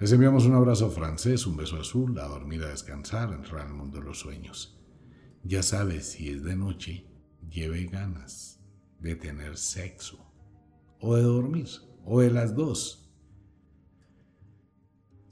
Les 0.00 0.10
enviamos 0.12 0.46
un 0.46 0.54
abrazo 0.54 0.90
francés, 0.90 1.46
un 1.46 1.56
beso 1.56 1.78
azul, 1.78 2.18
a 2.18 2.26
dormir, 2.26 2.62
a 2.62 2.70
descansar, 2.70 3.30
a 3.30 3.34
entrar 3.34 3.66
al 3.66 3.74
mundo 3.74 3.98
de 3.98 4.04
los 4.04 4.18
sueños. 4.18 4.78
Ya 5.42 5.62
sabes, 5.62 6.12
si 6.12 6.30
es 6.30 6.42
de 6.42 6.56
noche, 6.56 7.06
lleve 7.50 7.84
ganas 7.84 8.58
de 9.00 9.16
tener 9.16 9.56
sexo, 9.58 10.32
o 10.98 11.14
de 11.14 11.22
dormir, 11.22 11.68
o 12.04 12.20
de 12.20 12.30
las 12.30 12.54
dos. 12.54 13.05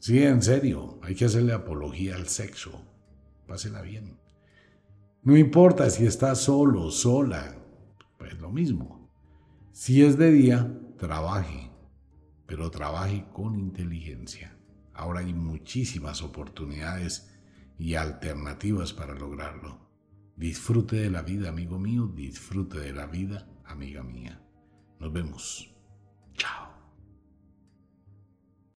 Sí, 0.04 0.22
en 0.22 0.42
serio, 0.42 0.98
hay 1.02 1.14
que 1.14 1.24
hacerle 1.24 1.54
apología 1.54 2.16
al 2.16 2.28
sexo. 2.28 2.84
Pásela 3.46 3.80
bien. 3.80 4.18
No 5.22 5.34
importa 5.34 5.88
si 5.88 6.04
está 6.04 6.34
solo, 6.34 6.90
sola, 6.90 7.56
pues 8.18 8.38
lo 8.38 8.50
mismo. 8.50 9.10
Si 9.72 10.04
es 10.04 10.18
de 10.18 10.30
día, 10.30 10.78
trabaje, 10.98 11.70
pero 12.44 12.70
trabaje 12.70 13.24
con 13.32 13.58
inteligencia. 13.58 14.54
Ahora 14.92 15.20
hay 15.20 15.32
muchísimas 15.32 16.20
oportunidades 16.20 17.30
y 17.78 17.94
alternativas 17.94 18.92
para 18.92 19.14
lograrlo. 19.14 19.88
Disfrute 20.36 20.96
de 20.96 21.08
la 21.08 21.22
vida, 21.22 21.48
amigo 21.48 21.78
mío, 21.78 22.08
disfrute 22.14 22.78
de 22.78 22.92
la 22.92 23.06
vida, 23.06 23.48
amiga 23.64 24.02
mía. 24.02 24.38
Nos 25.00 25.10
vemos. 25.10 25.74